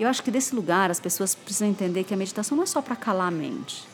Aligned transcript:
Eu 0.00 0.08
acho 0.08 0.22
que 0.22 0.30
desse 0.30 0.54
lugar 0.54 0.90
as 0.90 0.98
pessoas 0.98 1.34
precisam 1.34 1.68
entender 1.68 2.04
que 2.04 2.14
a 2.14 2.16
meditação 2.16 2.56
não 2.56 2.64
é 2.64 2.66
só 2.66 2.80
para 2.80 2.96
calar 2.96 3.28
a 3.28 3.30
mente. 3.30 3.84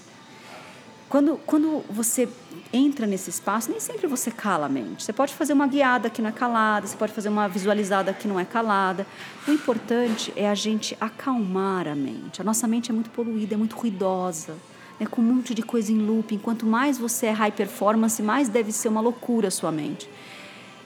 Quando, 1.08 1.36
quando 1.44 1.84
você 1.90 2.28
entra 2.72 3.08
nesse 3.08 3.28
espaço, 3.28 3.72
nem 3.72 3.80
sempre 3.80 4.06
você 4.06 4.30
cala 4.30 4.66
a 4.66 4.68
mente. 4.68 5.02
Você 5.02 5.12
pode 5.12 5.34
fazer 5.34 5.52
uma 5.52 5.66
guiada 5.66 6.08
que 6.08 6.22
não 6.22 6.28
é 6.28 6.32
calada, 6.32 6.86
você 6.86 6.96
pode 6.96 7.12
fazer 7.12 7.28
uma 7.28 7.48
visualizada 7.48 8.12
que 8.12 8.28
não 8.28 8.38
é 8.38 8.44
calada. 8.44 9.04
O 9.48 9.50
importante 9.50 10.32
é 10.36 10.48
a 10.48 10.54
gente 10.54 10.96
acalmar 11.00 11.88
a 11.88 11.96
mente. 11.96 12.40
A 12.40 12.44
nossa 12.44 12.68
mente 12.68 12.88
é 12.88 12.94
muito 12.94 13.10
poluída, 13.10 13.54
é 13.54 13.56
muito 13.56 13.76
ruidosa, 13.76 14.54
né, 15.00 15.06
com 15.06 15.20
um 15.20 15.24
monte 15.24 15.54
de 15.54 15.62
coisa 15.62 15.90
em 15.90 15.98
looping. 15.98 16.38
Quanto 16.38 16.64
mais 16.64 16.98
você 16.98 17.26
é 17.26 17.32
high 17.32 17.52
performance, 17.52 18.22
mais 18.22 18.48
deve 18.48 18.70
ser 18.70 18.88
uma 18.88 19.00
loucura 19.00 19.48
a 19.48 19.50
sua 19.50 19.72
mente. 19.72 20.08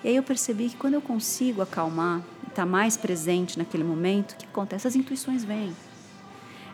E 0.02 0.08
aí 0.08 0.16
eu 0.16 0.22
percebi 0.22 0.70
que 0.70 0.76
quando 0.76 0.94
eu 0.94 1.02
consigo 1.02 1.60
acalmar, 1.60 2.22
estar 2.50 2.62
tá 2.62 2.66
mais 2.66 2.96
presente 2.96 3.58
naquele 3.58 3.84
momento, 3.84 4.32
o 4.32 4.36
que 4.36 4.46
acontece? 4.46 4.86
As 4.86 4.94
intuições 4.94 5.44
vêm 5.44 5.74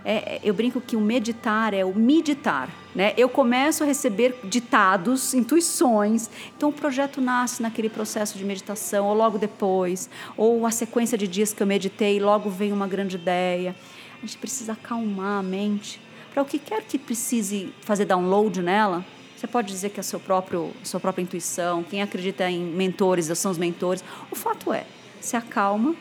é, 0.08 0.38
eu 0.44 0.54
brinco 0.54 0.80
que 0.80 0.94
o 0.94 1.00
meditar 1.00 1.74
é 1.74 1.84
o 1.84 1.92
meditar, 1.92 2.70
né? 2.94 3.12
Eu 3.16 3.28
começo 3.28 3.82
a 3.82 3.86
receber 3.86 4.38
ditados, 4.44 5.34
intuições. 5.34 6.30
Então 6.56 6.68
o 6.68 6.72
projeto 6.72 7.20
nasce 7.20 7.60
naquele 7.60 7.88
processo 7.88 8.38
de 8.38 8.44
meditação, 8.44 9.04
ou 9.08 9.14
logo 9.14 9.36
depois, 9.36 10.08
ou 10.36 10.64
a 10.64 10.70
sequência 10.70 11.18
de 11.18 11.26
dias 11.26 11.52
que 11.52 11.60
eu 11.60 11.66
meditei, 11.66 12.20
logo 12.20 12.48
vem 12.48 12.72
uma 12.72 12.86
grande 12.86 13.16
ideia. 13.16 13.74
A 14.22 14.24
gente 14.24 14.38
precisa 14.38 14.74
acalmar 14.74 15.40
a 15.40 15.42
mente 15.42 16.00
para 16.32 16.40
o 16.40 16.46
que 16.46 16.60
quer 16.60 16.82
que 16.82 17.00
precise 17.00 17.74
fazer 17.80 18.04
download 18.04 18.62
nela. 18.62 19.04
Você 19.36 19.48
pode 19.48 19.66
dizer 19.66 19.90
que 19.90 19.98
é 19.98 20.02
a 20.02 20.04
seu 20.04 20.20
próprio, 20.20 20.70
sua 20.84 21.00
própria 21.00 21.24
intuição, 21.24 21.82
quem 21.82 22.00
acredita 22.00 22.48
em 22.48 22.60
mentores, 22.60 23.26
são 23.36 23.50
os 23.50 23.58
mentores. 23.58 24.04
O 24.30 24.36
fato 24.36 24.72
é, 24.72 24.86
se 25.26 25.36
acalma 25.36 25.94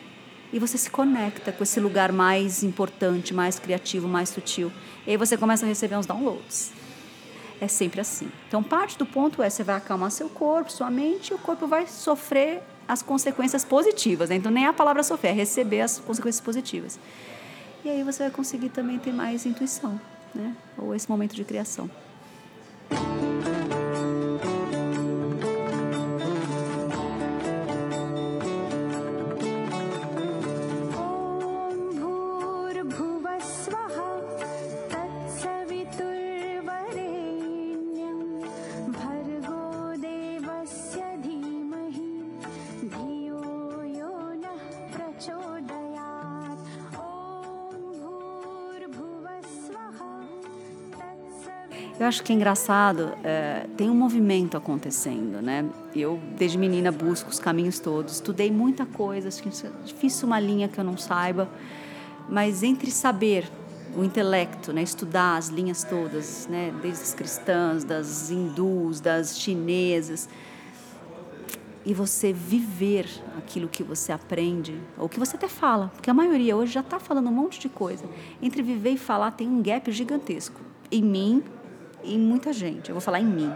e 0.52 0.58
você 0.58 0.78
se 0.78 0.90
conecta 0.90 1.52
com 1.52 1.62
esse 1.62 1.80
lugar 1.80 2.12
mais 2.12 2.62
importante, 2.62 3.34
mais 3.34 3.58
criativo, 3.58 4.06
mais 4.06 4.28
sutil. 4.28 4.72
E 5.06 5.10
aí 5.10 5.16
você 5.16 5.36
começa 5.36 5.66
a 5.66 5.68
receber 5.68 5.96
uns 5.96 6.06
downloads. 6.06 6.72
É 7.60 7.68
sempre 7.68 8.00
assim. 8.00 8.30
Então, 8.46 8.62
parte 8.62 8.98
do 8.98 9.06
ponto 9.06 9.42
é 9.42 9.50
você 9.50 9.64
vai 9.64 9.76
acalmar 9.76 10.10
seu 10.10 10.28
corpo, 10.28 10.70
sua 10.70 10.90
mente, 10.90 11.30
e 11.30 11.34
o 11.34 11.38
corpo 11.38 11.66
vai 11.66 11.86
sofrer 11.86 12.62
as 12.86 13.02
consequências 13.02 13.64
positivas. 13.64 14.30
Né? 14.30 14.36
Então, 14.36 14.52
nem 14.52 14.66
a 14.66 14.72
palavra 14.72 15.02
sofrer, 15.02 15.30
é 15.30 15.32
receber 15.32 15.80
as 15.80 15.98
consequências 15.98 16.40
positivas. 16.40 16.98
E 17.84 17.88
aí 17.88 18.02
você 18.02 18.24
vai 18.24 18.32
conseguir 18.32 18.68
também 18.68 18.98
ter 18.98 19.12
mais 19.12 19.46
intuição, 19.46 20.00
né? 20.34 20.54
ou 20.76 20.94
esse 20.94 21.08
momento 21.08 21.34
de 21.34 21.44
criação. 21.44 21.90
Eu 51.98 52.06
acho 52.06 52.22
que 52.22 52.30
é 52.30 52.36
engraçado, 52.36 53.14
é, 53.24 53.66
tem 53.74 53.88
um 53.88 53.94
movimento 53.94 54.54
acontecendo, 54.54 55.40
né? 55.40 55.64
Eu, 55.94 56.20
desde 56.36 56.58
menina, 56.58 56.92
busco 56.92 57.30
os 57.30 57.38
caminhos 57.38 57.78
todos, 57.78 58.14
estudei 58.14 58.50
muita 58.50 58.84
coisa, 58.84 59.28
acho 59.28 59.42
que 59.42 59.48
é 59.48 59.70
difícil 59.82 60.26
uma 60.26 60.38
linha 60.38 60.68
que 60.68 60.78
eu 60.78 60.84
não 60.84 60.98
saiba, 60.98 61.48
mas 62.28 62.62
entre 62.62 62.90
saber 62.90 63.50
o 63.96 64.04
intelecto, 64.04 64.74
né, 64.74 64.82
estudar 64.82 65.38
as 65.38 65.48
linhas 65.48 65.82
todas, 65.82 66.46
né, 66.48 66.70
desde 66.82 67.02
as 67.02 67.14
cristãs, 67.14 67.82
das 67.82 68.30
hindus, 68.30 69.00
das 69.00 69.38
chinesas, 69.38 70.28
e 71.82 71.94
você 71.94 72.30
viver 72.30 73.08
aquilo 73.38 73.68
que 73.68 73.82
você 73.82 74.12
aprende, 74.12 74.78
ou 74.98 75.08
que 75.08 75.18
você 75.18 75.36
até 75.36 75.48
fala, 75.48 75.90
porque 75.94 76.10
a 76.10 76.14
maioria 76.14 76.54
hoje 76.54 76.72
já 76.72 76.80
está 76.80 76.98
falando 76.98 77.28
um 77.28 77.32
monte 77.32 77.58
de 77.58 77.70
coisa. 77.70 78.04
Entre 78.42 78.60
viver 78.60 78.90
e 78.90 78.98
falar 78.98 79.30
tem 79.30 79.48
um 79.48 79.62
gap 79.62 79.90
gigantesco. 79.90 80.60
Em 80.90 81.02
mim, 81.02 81.42
em 82.06 82.18
muita 82.18 82.52
gente. 82.52 82.90
Eu 82.90 82.94
vou 82.94 83.00
falar 83.00 83.20
em 83.20 83.26
mim. 83.26 83.52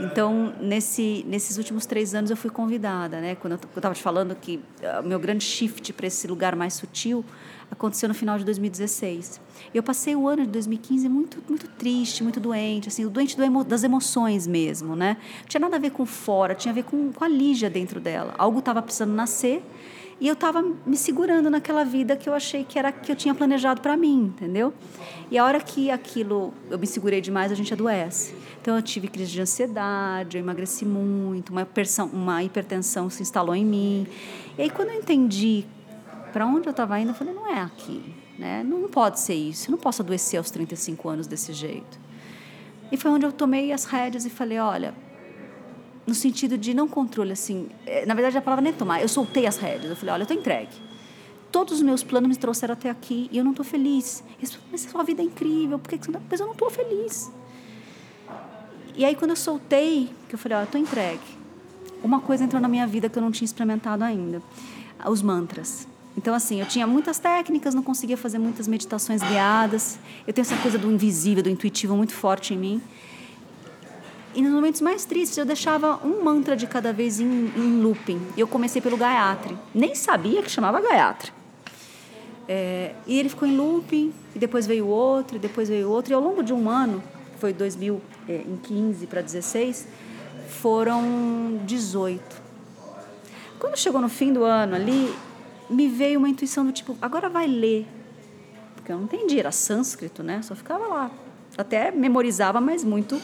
Então, 0.00 0.52
nesse, 0.60 1.24
nesses 1.28 1.58
últimos 1.58 1.86
três 1.86 2.14
anos, 2.14 2.30
eu 2.30 2.36
fui 2.36 2.50
convidada, 2.50 3.20
né? 3.20 3.34
Quando 3.34 3.52
eu 3.52 3.58
estava 3.76 3.94
te 3.94 4.02
falando 4.02 4.34
que 4.34 4.60
ah, 4.82 5.00
o 5.00 5.06
meu 5.06 5.18
grande 5.18 5.44
shift 5.44 5.92
para 5.92 6.06
esse 6.06 6.26
lugar 6.26 6.56
mais 6.56 6.74
sutil 6.74 7.24
aconteceu 7.70 8.08
no 8.08 8.14
final 8.14 8.38
de 8.38 8.44
2016. 8.44 9.40
Eu 9.72 9.82
passei 9.82 10.16
o 10.16 10.26
ano 10.26 10.42
de 10.44 10.48
2015 10.50 11.08
muito, 11.08 11.42
muito 11.48 11.68
triste, 11.68 12.22
muito 12.22 12.40
doente, 12.40 12.88
assim, 12.88 13.04
o 13.04 13.10
doente 13.10 13.36
do 13.36 13.42
emo, 13.42 13.64
das 13.64 13.84
emoções 13.84 14.46
mesmo, 14.46 14.96
né? 14.96 15.16
Não 15.40 15.48
tinha 15.48 15.60
nada 15.60 15.76
a 15.76 15.78
ver 15.78 15.90
com 15.90 16.04
fora, 16.04 16.54
tinha 16.54 16.72
a 16.72 16.74
ver 16.74 16.84
com, 16.84 17.12
com 17.12 17.24
a 17.24 17.28
Lígia 17.28 17.70
dentro 17.70 18.00
dela. 18.00 18.34
Algo 18.38 18.58
estava 18.58 18.82
precisando 18.82 19.12
nascer 19.12 19.62
e 20.22 20.28
eu 20.28 20.34
estava 20.34 20.62
me 20.86 20.96
segurando 20.96 21.50
naquela 21.50 21.82
vida 21.82 22.14
que 22.14 22.28
eu 22.28 22.32
achei 22.32 22.62
que 22.62 22.78
era 22.78 22.92
que 22.92 23.10
eu 23.10 23.16
tinha 23.16 23.34
planejado 23.34 23.80
para 23.80 23.96
mim, 23.96 24.26
entendeu? 24.26 24.72
E 25.28 25.36
a 25.36 25.44
hora 25.44 25.58
que 25.58 25.90
aquilo 25.90 26.54
eu 26.70 26.78
me 26.78 26.86
segurei 26.86 27.20
demais, 27.20 27.50
a 27.50 27.56
gente 27.56 27.72
adoece. 27.72 28.32
Então 28.60 28.76
eu 28.76 28.82
tive 28.82 29.08
crise 29.08 29.32
de 29.32 29.40
ansiedade, 29.40 30.36
eu 30.36 30.40
emagreci 30.40 30.84
muito, 30.84 31.50
uma, 31.50 31.62
hipersão, 31.62 32.06
uma 32.06 32.40
hipertensão 32.40 33.10
se 33.10 33.20
instalou 33.20 33.52
em 33.56 33.64
mim. 33.64 34.06
E 34.56 34.62
aí 34.62 34.70
quando 34.70 34.90
eu 34.90 34.94
entendi 34.94 35.64
para 36.32 36.46
onde 36.46 36.68
eu 36.68 36.70
estava 36.70 37.00
indo, 37.00 37.10
eu 37.10 37.14
falei, 37.16 37.34
não 37.34 37.48
é 37.48 37.60
aqui, 37.60 38.14
né? 38.38 38.62
Não 38.62 38.88
pode 38.88 39.18
ser 39.18 39.34
isso. 39.34 39.70
Eu 39.70 39.72
não 39.72 39.78
posso 39.78 40.02
adoecer 40.02 40.38
aos 40.38 40.52
35 40.52 41.08
anos 41.08 41.26
desse 41.26 41.52
jeito. 41.52 41.98
E 42.92 42.96
foi 42.96 43.10
onde 43.10 43.26
eu 43.26 43.32
tomei 43.32 43.72
as 43.72 43.86
rédeas 43.86 44.24
e 44.24 44.30
falei, 44.30 44.60
olha, 44.60 44.94
no 46.06 46.14
sentido 46.14 46.58
de 46.58 46.74
não 46.74 46.88
controle, 46.88 47.32
assim. 47.32 47.68
É, 47.86 48.04
na 48.06 48.14
verdade, 48.14 48.36
a 48.36 48.42
palavra 48.42 48.62
nem 48.62 48.72
é 48.72 48.76
tomar. 48.76 49.00
Eu 49.00 49.08
soltei 49.08 49.46
as 49.46 49.56
rédeas. 49.56 49.90
Eu 49.90 49.96
falei, 49.96 50.14
olha, 50.14 50.22
eu 50.22 50.24
estou 50.24 50.36
entregue. 50.36 50.72
Todos 51.50 51.74
os 51.74 51.82
meus 51.82 52.02
planos 52.02 52.28
me 52.28 52.36
trouxeram 52.36 52.72
até 52.72 52.88
aqui 52.90 53.28
e 53.30 53.38
eu 53.38 53.44
não 53.44 53.52
estou 53.52 53.64
feliz. 53.64 54.24
Eles 54.38 54.58
mas 54.70 54.86
a 54.86 54.90
sua 54.90 55.02
vida 55.02 55.22
é 55.22 55.24
incrível, 55.24 55.78
por 55.78 55.88
que 55.88 55.98
você 55.98 56.10
não... 56.10 56.20
Mas 56.30 56.40
eu 56.40 56.46
não 56.46 56.54
estou 56.54 56.70
feliz. 56.70 57.30
E 58.96 59.04
aí, 59.04 59.14
quando 59.14 59.30
eu 59.30 59.36
soltei, 59.36 60.10
que 60.28 60.34
eu 60.34 60.38
falei, 60.38 60.56
olha, 60.56 60.64
eu 60.64 60.66
estou 60.66 60.80
entregue. 60.80 61.20
Uma 62.02 62.20
coisa 62.20 62.44
entrou 62.44 62.60
na 62.60 62.68
minha 62.68 62.86
vida 62.86 63.08
que 63.08 63.18
eu 63.18 63.22
não 63.22 63.30
tinha 63.30 63.44
experimentado 63.44 64.02
ainda. 64.02 64.42
Os 65.06 65.22
mantras. 65.22 65.86
Então, 66.16 66.34
assim, 66.34 66.60
eu 66.60 66.66
tinha 66.66 66.86
muitas 66.86 67.18
técnicas, 67.18 67.74
não 67.74 67.82
conseguia 67.82 68.16
fazer 68.16 68.38
muitas 68.38 68.68
meditações 68.68 69.22
guiadas. 69.22 69.98
Eu 70.26 70.32
tenho 70.32 70.42
essa 70.42 70.56
coisa 70.56 70.78
do 70.78 70.90
invisível, 70.90 71.42
do 71.42 71.48
intuitivo 71.48 71.96
muito 71.96 72.12
forte 72.12 72.54
em 72.54 72.58
mim. 72.58 72.82
E 74.34 74.40
nos 74.40 74.52
momentos 74.52 74.80
mais 74.80 75.04
tristes 75.04 75.36
eu 75.36 75.44
deixava 75.44 76.00
um 76.04 76.24
mantra 76.24 76.56
de 76.56 76.66
cada 76.66 76.92
vez 76.92 77.20
em, 77.20 77.52
em 77.56 77.82
looping. 77.82 78.20
Eu 78.36 78.48
comecei 78.48 78.80
pelo 78.80 78.96
Gayatri. 78.96 79.56
Nem 79.74 79.94
sabia 79.94 80.42
que 80.42 80.50
chamava 80.50 80.80
Gayatri. 80.80 81.32
É, 82.48 82.94
e 83.06 83.18
ele 83.18 83.28
ficou 83.28 83.46
em 83.46 83.56
looping, 83.56 84.12
e 84.34 84.38
depois 84.38 84.66
veio 84.66 84.86
outro, 84.86 85.36
e 85.36 85.38
depois 85.38 85.68
veio 85.68 85.88
outro. 85.88 86.12
E 86.12 86.14
ao 86.14 86.20
longo 86.20 86.42
de 86.42 86.52
um 86.52 86.68
ano, 86.68 87.02
foi 87.38 87.52
2015 87.52 89.06
para 89.06 89.20
16, 89.20 89.86
foram 90.48 91.60
18. 91.64 92.42
Quando 93.58 93.76
chegou 93.76 94.00
no 94.00 94.08
fim 94.08 94.32
do 94.32 94.44
ano 94.44 94.74
ali, 94.74 95.14
me 95.68 95.88
veio 95.88 96.18
uma 96.18 96.28
intuição 96.28 96.64
do 96.64 96.72
tipo, 96.72 96.96
agora 97.00 97.28
vai 97.28 97.46
ler. 97.46 97.86
Porque 98.74 98.90
eu 98.90 98.96
não 98.96 99.04
entendi, 99.04 99.38
era 99.38 99.52
sânscrito, 99.52 100.22
né? 100.22 100.42
Só 100.42 100.54
ficava 100.54 100.86
lá. 100.86 101.10
Até 101.56 101.90
memorizava, 101.90 102.60
mas 102.60 102.82
muito 102.82 103.20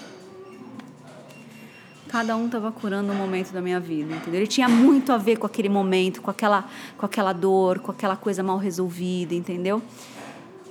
cada 2.09 2.37
um 2.37 2.47
estava 2.47 2.73
curando 2.73 3.13
um 3.13 3.15
momento 3.15 3.53
da 3.53 3.61
minha 3.61 3.79
vida, 3.79 4.15
entendeu? 4.15 4.41
Ele 4.41 4.47
tinha 4.47 4.69
muito 4.69 5.13
a 5.13 5.19
ver 5.19 5.37
com 5.37 5.47
aquele 5.47 5.69
momento, 5.69 6.21
com 6.23 6.31
aquela, 6.31 6.65
com 6.97 7.07
aquela 7.07 7.33
dor, 7.33 7.79
com 7.79 7.93
aquela 7.93 8.17
coisa 8.17 8.43
mal 8.43 8.57
resolvida, 8.57 9.35
entendeu? 9.35 9.83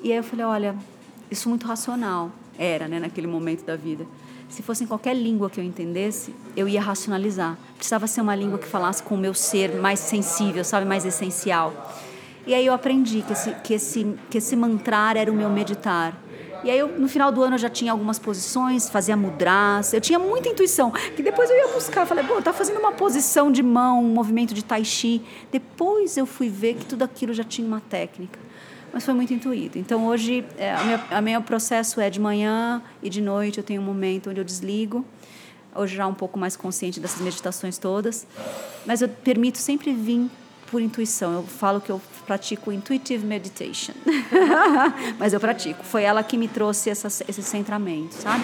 E 0.04 0.12
aí 0.12 0.18
eu 0.18 0.24
falei, 0.24 0.46
olha, 0.46 0.76
isso 1.30 1.48
muito 1.48 1.66
racional 1.66 2.32
era, 2.58 2.88
né, 2.88 3.00
naquele 3.00 3.28
momento 3.28 3.64
da 3.64 3.76
vida. 3.76 4.06
Se 4.50 4.64
fosse 4.64 4.84
em 4.84 4.88
qualquer 4.88 5.14
língua 5.14 5.50
que 5.50 5.60
eu 5.60 5.64
entendesse, 5.64 6.34
eu 6.56 6.68
ia 6.68 6.82
racionalizar. 6.82 7.58
Precisava 7.76 8.08
ser 8.08 8.22
uma 8.22 8.36
língua 8.36 8.58
que 8.58 8.68
falasse 8.68 9.04
com 9.04 9.16
o 9.16 9.18
meu 9.18 9.34
ser 9.34 9.76
mais 9.76 10.00
sensível, 10.00 10.64
sabe, 10.64 10.86
mais 10.86 11.06
essencial. 11.06 11.94
E 12.46 12.54
aí 12.54 12.66
eu 12.66 12.74
aprendi 12.74 13.22
que 13.22 13.34
esse, 13.34 13.52
que 13.64 13.74
esse, 13.74 14.16
que 14.30 14.38
esse 14.38 14.56
mantrar 14.56 15.18
era 15.18 15.32
o 15.32 15.36
meu 15.36 15.50
meditar 15.50 16.18
e 16.64 16.72
aí, 16.72 16.80
eu, 16.80 16.88
no 16.88 17.08
final 17.08 17.32
do 17.32 17.42
ano, 17.44 17.56
eu 17.56 17.60
já 17.60 17.70
tinha 17.70 17.92
algumas 17.92 18.18
posições, 18.18 18.90
fazia 18.90 19.16
mudras. 19.16 19.94
Eu 19.94 20.02
tinha 20.02 20.18
muita 20.18 20.50
intuição, 20.50 20.92
que 20.92 21.22
depois 21.22 21.50
eu 21.50 21.56
ia 21.56 21.68
buscar. 21.70 22.06
Falei, 22.06 22.24
pô, 22.24 22.42
tá 22.42 22.54
fazendo 22.54 22.80
uma 22.80 22.92
posição 22.92 23.52
de 23.52 23.62
mão, 23.62 24.04
um 24.04 24.10
movimento 24.10 24.54
de 24.54 24.64
tai 24.64 24.84
chi. 24.84 25.22
Depois 25.52 26.18
eu 26.18 26.26
fui 26.26 26.50
ver 26.50 26.76
que 26.76 26.86
tudo 26.86 27.04
aquilo 27.04 27.34
já 27.34 27.44
tinha 27.44 27.68
uma 27.68 27.82
técnica. 27.82 28.40
Mas 28.92 29.06
foi 29.06 29.14
muito 29.14 29.34
intuído. 29.34 29.78
Então, 29.78 30.08
hoje, 30.08 30.46
é, 30.58 30.76
o 30.76 30.86
meu, 30.86 31.00
a 31.12 31.22
meu 31.22 31.42
processo 31.42 32.02
é 32.02 32.10
de 32.10 32.20
manhã 32.20 32.82
e 33.04 33.10
de 33.10 33.22
noite. 33.22 33.58
Eu 33.60 33.64
tenho 33.64 33.82
um 33.82 33.86
momento 33.86 34.30
onde 34.30 34.40
eu 34.40 34.46
desligo. 34.46 35.06
Hoje 35.76 35.96
já 35.96 36.08
um 36.08 36.14
pouco 36.14 36.40
mais 36.40 36.56
consciente 36.56 37.00
dessas 37.00 37.22
meditações 37.22 37.78
todas. 37.78 38.26
Mas 38.86 39.02
eu 39.02 39.10
permito 39.10 39.58
sempre 39.60 39.94
vir 39.94 40.30
por 40.70 40.82
intuição. 40.82 41.34
Eu 41.34 41.44
falo 41.44 41.82
que 41.82 41.92
eu 41.92 42.02
pratico 42.26 42.72
intuitive 42.72 43.26
meditation. 43.26 43.94
Mas 45.18 45.34
eu 45.34 45.40
pratico. 45.40 45.84
Foi 45.84 46.04
ela 46.04 46.24
que 46.24 46.38
me 46.38 46.48
trouxe 46.48 46.90
essa, 46.90 47.08
esse 47.28 47.42
centramento, 47.42 48.16
sabe? 48.16 48.44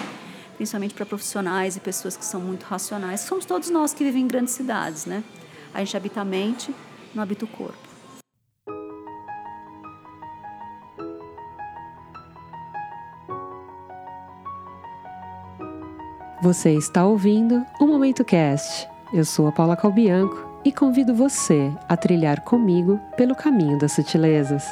Principalmente 0.56 0.94
para 0.94 1.06
profissionais 1.06 1.76
e 1.76 1.80
pessoas 1.80 2.16
que 2.16 2.24
são 2.24 2.40
muito 2.40 2.64
racionais. 2.64 3.20
Somos 3.20 3.44
todos 3.44 3.70
nós 3.70 3.92
que 3.92 4.04
vivem 4.04 4.22
em 4.22 4.26
grandes 4.26 4.54
cidades, 4.54 5.06
né? 5.06 5.22
A 5.72 5.80
gente 5.80 5.96
habita 5.96 6.20
a 6.20 6.24
mente, 6.24 6.74
não 7.14 7.22
habita 7.22 7.44
o 7.44 7.48
corpo. 7.48 7.94
Você 16.42 16.74
está 16.74 17.06
ouvindo 17.06 17.64
o 17.80 17.86
Momento 17.86 18.22
Cast. 18.24 18.86
Eu 19.12 19.24
sou 19.24 19.46
a 19.46 19.52
Paula 19.52 19.76
Calbianco 19.76 20.53
e 20.64 20.72
convido 20.72 21.14
você 21.14 21.70
a 21.88 21.96
trilhar 21.96 22.40
comigo 22.40 22.98
pelo 23.16 23.34
caminho 23.34 23.78
das 23.78 23.92
sutilezas. 23.92 24.64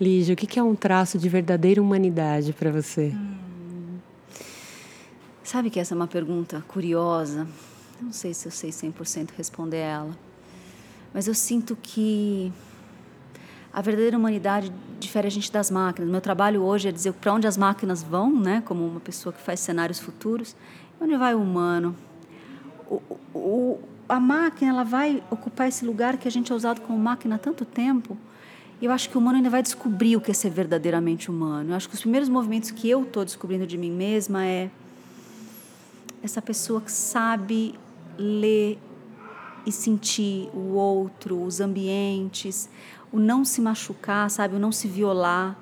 Lígia, 0.00 0.34
o 0.34 0.36
que 0.36 0.58
é 0.58 0.62
um 0.62 0.74
traço 0.74 1.16
de 1.16 1.28
verdadeira 1.28 1.80
humanidade 1.80 2.52
para 2.52 2.72
você? 2.72 3.12
Hum. 3.14 3.31
Sabe 5.52 5.68
que 5.68 5.78
essa 5.78 5.92
é 5.92 5.96
uma 5.96 6.06
pergunta 6.06 6.64
curiosa? 6.66 7.46
Não 8.00 8.10
sei 8.10 8.32
se 8.32 8.46
eu 8.46 8.50
sei 8.50 8.70
100% 8.70 9.32
responder 9.36 9.80
ela. 9.80 10.16
Mas 11.12 11.28
eu 11.28 11.34
sinto 11.34 11.76
que 11.76 12.50
a 13.70 13.82
verdadeira 13.82 14.16
humanidade 14.16 14.72
difere 14.98 15.26
a 15.26 15.30
gente 15.30 15.52
das 15.52 15.70
máquinas. 15.70 16.10
Meu 16.10 16.22
trabalho 16.22 16.62
hoje 16.62 16.88
é 16.88 16.90
dizer 16.90 17.12
para 17.12 17.34
onde 17.34 17.46
as 17.46 17.58
máquinas 17.58 18.02
vão, 18.02 18.34
né? 18.34 18.62
Como 18.64 18.82
uma 18.82 18.98
pessoa 18.98 19.30
que 19.30 19.42
faz 19.42 19.60
cenários 19.60 19.98
futuros, 19.98 20.56
e 20.98 21.04
onde 21.04 21.14
vai 21.18 21.34
o 21.34 21.42
humano. 21.42 21.94
O, 22.88 23.02
o, 23.34 23.80
a 24.08 24.18
máquina 24.18 24.70
ela 24.70 24.84
vai 24.84 25.22
ocupar 25.30 25.68
esse 25.68 25.84
lugar 25.84 26.16
que 26.16 26.26
a 26.26 26.30
gente 26.30 26.50
é 26.50 26.54
usado 26.54 26.80
como 26.80 26.98
máquina 26.98 27.34
há 27.34 27.38
tanto 27.38 27.66
tempo. 27.66 28.16
E 28.80 28.86
eu 28.86 28.90
acho 28.90 29.10
que 29.10 29.18
o 29.18 29.20
humano 29.20 29.36
ainda 29.36 29.50
vai 29.50 29.62
descobrir 29.62 30.16
o 30.16 30.20
que 30.22 30.30
é 30.30 30.34
ser 30.34 30.48
verdadeiramente 30.48 31.30
humano. 31.30 31.72
Eu 31.72 31.76
acho 31.76 31.90
que 31.90 31.94
os 31.94 32.00
primeiros 32.00 32.30
movimentos 32.30 32.70
que 32.70 32.88
eu 32.88 33.02
estou 33.02 33.22
descobrindo 33.22 33.66
de 33.66 33.76
mim 33.76 33.90
mesma 33.90 34.46
é 34.46 34.70
essa 36.22 36.40
pessoa 36.40 36.80
que 36.80 36.92
sabe 36.92 37.74
ler 38.16 38.78
e 39.66 39.72
sentir 39.72 40.48
o 40.54 40.74
outro, 40.74 41.42
os 41.42 41.60
ambientes, 41.60 42.68
o 43.12 43.18
não 43.18 43.44
se 43.44 43.60
machucar, 43.60 44.30
sabe, 44.30 44.56
o 44.56 44.58
não 44.58 44.72
se 44.72 44.88
violar, 44.88 45.58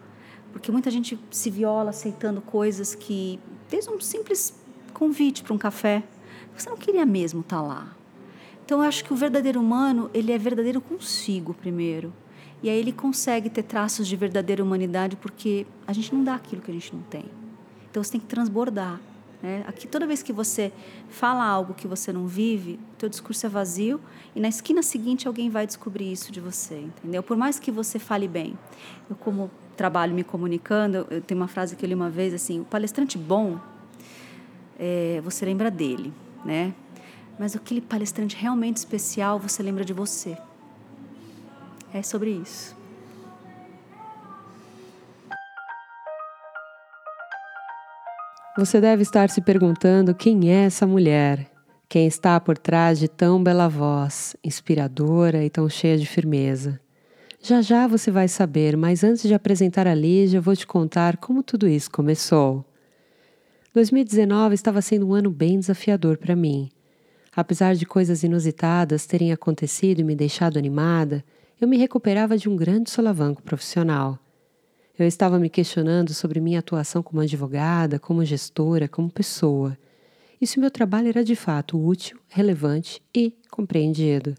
porque 0.53 0.71
muita 0.71 0.91
gente 0.91 1.19
se 1.31 1.51
viola 1.51 1.91
aceitando 1.91 2.41
coisas 2.41 2.95
que 2.95 3.39
desde 3.69 3.91
um 3.91 4.01
simples 4.01 4.55
convite 4.93 5.43
para 5.43 5.55
um 5.55 5.59
café, 5.59 6.03
você 6.57 6.69
não 6.69 6.77
queria 6.77 7.07
mesmo 7.07 7.41
estar 7.41 7.57
tá 7.57 7.63
lá. 7.63 7.97
Então 8.65 8.79
eu 8.83 8.89
acho 8.89 9.05
que 9.05 9.13
o 9.13 9.17
verdadeiro 9.17 9.61
humano, 9.61 10.11
ele 10.13 10.33
é 10.33 10.39
verdadeiro 10.39 10.81
consigo 10.81 11.55
primeiro. 11.55 12.13
E 12.63 12.69
aí 12.69 12.79
ele 12.79 12.93
consegue 12.93 13.49
ter 13.49 13.63
traços 13.63 14.07
de 14.07 14.15
verdadeira 14.15 14.63
humanidade 14.63 15.17
porque 15.17 15.67
a 15.87 15.93
gente 15.93 16.15
não 16.15 16.23
dá 16.23 16.35
aquilo 16.35 16.61
que 16.61 16.71
a 16.71 16.75
gente 16.75 16.95
não 16.95 17.03
tem. 17.03 17.25
Então 17.91 18.03
você 18.03 18.13
tem 18.13 18.21
que 18.21 18.27
transbordar. 18.27 19.01
Né? 19.43 19.65
Aqui, 19.67 19.89
toda 19.89 20.07
vez 20.07 20.23
que 20.23 20.33
você 20.33 20.73
fala 21.09 21.45
algo 21.45 21.73
que 21.73 21.87
você 21.87 22.13
não 22.13 22.27
vive, 22.27 22.79
teu 22.99 23.09
discurso 23.09 23.47
é 23.47 23.49
vazio 23.49 24.01
e 24.35 24.41
na 24.41 24.49
esquina 24.49 24.83
seguinte 24.83 25.27
alguém 25.27 25.49
vai 25.49 25.67
descobrir 25.67 26.13
isso 26.13 26.31
de 26.31 26.41
você, 26.41 26.79
entendeu? 26.81 27.23
Por 27.23 27.37
mais 27.37 27.59
que 27.59 27.71
você 27.71 27.99
fale 27.99 28.29
bem. 28.29 28.59
Eu, 29.09 29.17
como 29.17 29.51
trabalho 29.77 30.15
me 30.15 30.23
comunicando, 30.23 31.07
eu 31.11 31.23
tenho 31.23 31.41
uma 31.41 31.49
frase 31.49 31.75
que 31.75 31.85
eu 31.85 31.89
li 31.89 31.95
uma 31.95 32.11
vez, 32.11 32.35
assim, 32.35 32.61
o 32.61 32.65
palestrante 32.65 33.17
bom, 33.17 33.59
é, 34.79 35.21
você 35.25 35.45
lembra 35.45 35.71
dele, 35.71 36.13
né? 36.45 36.75
Mas 37.39 37.57
aquele 37.57 37.81
palestrante 37.81 38.37
realmente 38.37 38.77
especial, 38.77 39.39
você 39.39 39.63
lembra 39.63 39.85
de 39.85 39.95
você. 39.95 40.37
É 41.95 42.03
sobre 42.03 42.31
isso. 42.31 42.80
Você 48.57 48.81
deve 48.81 49.03
estar 49.03 49.31
se 49.31 49.41
perguntando 49.41 50.13
quem 50.13 50.51
é 50.51 50.65
essa 50.65 50.85
mulher, 50.85 51.49
quem 51.89 52.09
está 52.09 52.39
por 52.41 52.59
trás 52.59 52.99
de 52.99 53.07
tão 53.07 53.41
bela 53.41 53.69
voz, 53.69 54.35
inspiradora 54.43 55.45
e 55.45 55.49
tão 55.49 55.69
cheia 55.69 55.97
de 55.97 56.05
firmeza. 56.05 56.81
Já 57.41 57.63
já 57.63 57.87
você 57.87 58.11
vai 58.11 58.27
saber, 58.27 58.77
mas 58.77 59.05
antes 59.05 59.23
de 59.23 59.35
apresentar 59.35 59.87
a 59.87 59.95
Lígia, 59.95 60.41
vou 60.41 60.57
te 60.57 60.67
contar 60.67 61.17
como 61.17 61.45
tudo 61.45 61.69
isso 61.69 61.93
começou. 61.93 62.65
2019 63.73 64.57
estava 64.57 64.83
sendo 64.83 65.07
um 65.07 65.15
ano 65.15 65.31
bem 65.31 65.61
desafiador 65.61 66.19
para 66.19 66.35
mim. 66.35 66.69
Apesar 67.35 67.77
de 67.77 67.87
coisas 67.87 68.25
inusitadas 68.25 69.07
terem 69.07 69.31
acontecido 69.31 70.01
e 70.01 70.05
me 70.05 70.17
deixado 70.17 70.59
animada, 70.59 71.25
eu 71.61 71.69
me 71.69 71.77
recuperava 71.77 72.37
de 72.37 72.49
um 72.49 72.57
grande 72.57 72.91
solavanco 72.91 73.43
profissional. 73.43 74.19
Eu 75.01 75.07
estava 75.07 75.39
me 75.39 75.49
questionando 75.49 76.13
sobre 76.13 76.41
minha 76.41 76.59
atuação 76.59 77.03
como 77.03 77.23
advogada, 77.23 77.99
como 77.99 78.23
gestora, 78.23 78.87
como 78.87 79.09
pessoa. 79.09 79.75
E 80.39 80.47
se 80.47 80.61
meu 80.61 80.71
trabalho 80.71 81.09
era 81.09 81.25
de 81.25 81.35
fato 81.35 81.83
útil, 81.83 82.19
relevante 82.29 83.03
e 83.15 83.33
compreendido. 83.51 84.35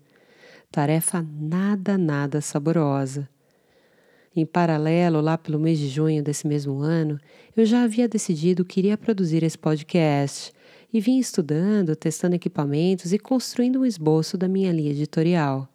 Tarefa 0.71 1.25
nada, 1.27 1.97
nada 1.97 2.41
saborosa. 2.41 3.27
Em 4.35 4.45
paralelo, 4.45 5.19
lá 5.19 5.35
pelo 5.35 5.59
mês 5.59 5.79
de 5.79 5.87
junho 5.89 6.21
desse 6.21 6.45
mesmo 6.45 6.77
ano, 6.77 7.19
eu 7.57 7.65
já 7.65 7.81
havia 7.81 8.07
decidido 8.07 8.63
que 8.63 8.81
iria 8.81 8.95
produzir 8.95 9.41
esse 9.41 9.57
podcast 9.57 10.53
e 10.93 11.01
vim 11.01 11.17
estudando, 11.17 11.95
testando 11.95 12.35
equipamentos 12.35 13.11
e 13.11 13.17
construindo 13.17 13.79
um 13.79 13.85
esboço 13.85 14.37
da 14.37 14.47
minha 14.47 14.71
linha 14.71 14.91
editorial. 14.91 15.67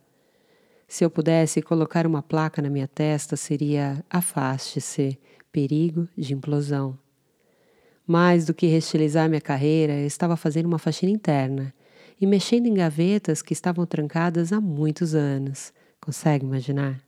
Se 0.89 1.05
eu 1.05 1.11
pudesse 1.11 1.61
colocar 1.61 2.07
uma 2.07 2.23
placa 2.23 2.63
na 2.63 2.71
minha 2.71 2.87
testa, 2.87 3.37
seria 3.37 4.05
afaste-se, 4.09 5.19
perigo 5.51 6.09
de 6.17 6.33
implosão. 6.33 6.97
Mais 8.07 8.47
do 8.47 8.55
que 8.55 8.67
restilizar 8.67 9.29
minha 9.29 9.41
carreira, 9.41 9.95
eu 9.95 10.07
estava 10.07 10.37
fazendo 10.37 10.67
uma 10.67 10.79
faxina 10.79 11.11
interna 11.11 11.75
e 12.21 12.27
mexendo 12.27 12.67
em 12.67 12.75
gavetas 12.75 13.43
que 13.43 13.53
estavam 13.53 13.85
trancadas 13.85 14.53
há 14.53 14.61
muitos 14.61 15.15
anos. 15.15 15.73
Consegue 16.01 16.45
imaginar? 16.45 17.01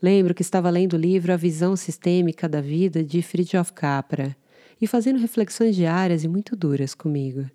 Lembro 0.00 0.34
que 0.34 0.42
estava 0.42 0.70
lendo 0.70 0.94
o 0.94 0.98
livro 0.98 1.32
A 1.32 1.36
Visão 1.36 1.76
Sistêmica 1.76 2.48
da 2.48 2.60
Vida 2.60 3.04
de 3.04 3.20
Fritjof 3.20 3.72
Capra 3.72 4.34
e 4.80 4.86
fazendo 4.86 5.20
reflexões 5.20 5.76
diárias 5.76 6.24
e 6.24 6.28
muito 6.28 6.56
duras 6.56 6.94
comigo. 6.94 7.48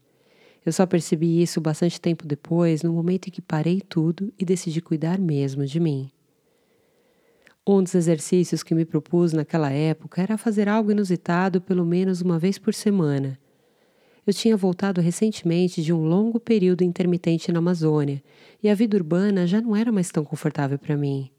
Eu 0.67 0.73
só 0.73 0.85
percebi 0.85 1.41
isso 1.41 1.61
bastante 1.61 2.01
tempo 2.01 2.27
depois, 2.27 2.83
no 2.83 2.91
momento 2.91 3.29
em 3.29 3.31
que 3.31 3.41
parei 3.41 3.79
tudo 3.79 4.33
e 4.37 4.43
decidi 4.43 4.81
cuidar 4.81 5.17
mesmo 5.17 5.65
de 5.65 5.79
mim. 5.79 6.11
Um 7.65 7.81
dos 7.81 7.95
exercícios 7.95 8.63
que 8.63 8.75
me 8.75 8.83
propus 8.83 9.31
naquela 9.31 9.71
época 9.71 10.21
era 10.21 10.37
fazer 10.37 10.67
algo 10.67 10.91
inusitado 10.91 11.61
pelo 11.61 11.85
menos 11.85 12.19
uma 12.19 12.37
vez 12.37 12.57
por 12.57 12.73
semana. 12.73 13.39
Eu 14.25 14.33
tinha 14.33 14.57
voltado 14.57 14.99
recentemente 14.99 15.81
de 15.81 15.93
um 15.93 16.03
longo 16.03 16.37
período 16.37 16.83
intermitente 16.83 17.49
na 17.49 17.59
Amazônia 17.59 18.21
e 18.61 18.69
a 18.69 18.75
vida 18.75 18.97
urbana 18.97 19.47
já 19.47 19.61
não 19.61 19.73
era 19.73 19.89
mais 19.89 20.11
tão 20.11 20.25
confortável 20.25 20.77
para 20.77 20.97
mim. 20.97 21.31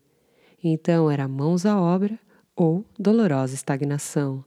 Então 0.64 1.10
era 1.10 1.28
mãos 1.28 1.66
à 1.66 1.78
obra 1.78 2.18
ou 2.56 2.82
dolorosa 2.98 3.54
estagnação. 3.54 4.42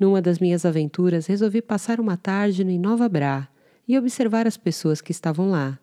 Numa 0.00 0.22
das 0.22 0.38
minhas 0.38 0.64
aventuras, 0.64 1.26
resolvi 1.26 1.60
passar 1.60 2.00
uma 2.00 2.16
tarde 2.16 2.64
no 2.64 2.78
Nova 2.78 3.06
Bra 3.06 3.46
e 3.86 3.98
observar 3.98 4.46
as 4.46 4.56
pessoas 4.56 5.02
que 5.02 5.12
estavam 5.12 5.50
lá. 5.50 5.78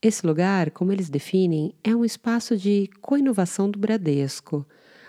Esse 0.00 0.24
lugar, 0.24 0.70
como 0.70 0.92
eles 0.92 1.10
definem, 1.10 1.74
é 1.82 1.92
um 1.94 2.04
espaço 2.04 2.56
de 2.56 2.88
co-inovação 3.00 3.68
do 3.68 3.76
Bradesco, 3.76 4.64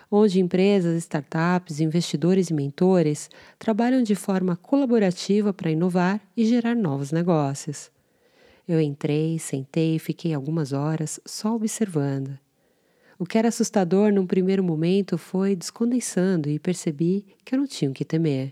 onde 0.10 0.40
empresas, 0.40 0.98
startups, 1.04 1.80
investidores 1.80 2.50
e 2.50 2.54
mentores 2.56 3.30
trabalham 3.60 4.02
de 4.02 4.16
forma 4.16 4.56
colaborativa 4.56 5.54
para 5.54 5.70
inovar 5.70 6.20
e 6.36 6.44
gerar 6.44 6.76
novos 6.76 7.12
negócios. 7.12 7.92
Eu 8.68 8.82
entrei, 8.82 9.38
sentei 9.38 9.98
e 9.98 10.00
fiquei 10.00 10.34
algumas 10.34 10.74
horas 10.74 11.20
só 11.28 11.56
observando. 11.56 12.40
O 13.22 13.24
que 13.24 13.38
era 13.38 13.50
assustador 13.50 14.12
num 14.12 14.26
primeiro 14.26 14.64
momento 14.64 15.16
foi 15.16 15.56
descondensando 15.56 16.50
e 16.50 16.58
percebi 16.58 17.24
que 17.46 17.54
eu 17.54 17.60
não 17.60 17.68
tinha 17.68 17.92
o 17.92 17.94
que 17.94 18.04
temer. 18.04 18.52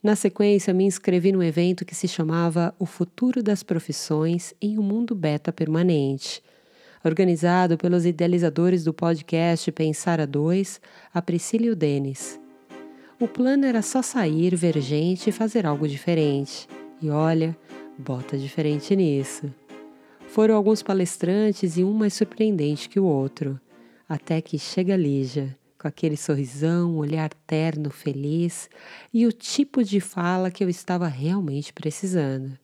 Na 0.00 0.14
sequência, 0.14 0.72
me 0.72 0.84
inscrevi 0.84 1.32
num 1.32 1.42
evento 1.42 1.84
que 1.84 1.92
se 1.92 2.06
chamava 2.06 2.72
O 2.78 2.86
Futuro 2.86 3.42
das 3.42 3.64
Profissões 3.64 4.54
em 4.62 4.78
um 4.78 4.82
Mundo 4.84 5.12
Beta 5.12 5.52
Permanente, 5.52 6.40
organizado 7.04 7.76
pelos 7.76 8.06
idealizadores 8.06 8.84
do 8.84 8.94
podcast 8.94 9.72
Pensar 9.72 10.20
a 10.20 10.24
Dois, 10.24 10.80
a 11.12 11.20
Priscila 11.20 11.66
e 11.66 11.70
o 11.70 11.74
Denis. 11.74 12.38
O 13.18 13.26
plano 13.26 13.66
era 13.66 13.82
só 13.82 14.02
sair, 14.02 14.54
ver 14.54 14.80
gente 14.80 15.30
e 15.30 15.32
fazer 15.32 15.66
algo 15.66 15.88
diferente. 15.88 16.68
E 17.00 17.10
olha, 17.10 17.56
bota 17.98 18.38
diferente 18.38 18.94
nisso. 18.94 19.52
Foram 20.32 20.56
alguns 20.56 20.82
palestrantes 20.82 21.76
e 21.76 21.84
um 21.84 21.92
mais 21.92 22.14
surpreendente 22.14 22.88
que 22.88 22.98
o 22.98 23.04
outro, 23.04 23.60
até 24.08 24.40
que 24.40 24.58
chega 24.58 24.96
Lígia, 24.96 25.54
com 25.78 25.86
aquele 25.86 26.16
sorrisão, 26.16 26.96
olhar 26.96 27.28
terno, 27.46 27.90
feliz 27.90 28.70
e 29.12 29.26
o 29.26 29.30
tipo 29.30 29.84
de 29.84 30.00
fala 30.00 30.50
que 30.50 30.64
eu 30.64 30.70
estava 30.70 31.06
realmente 31.06 31.70
precisando. 31.70 32.58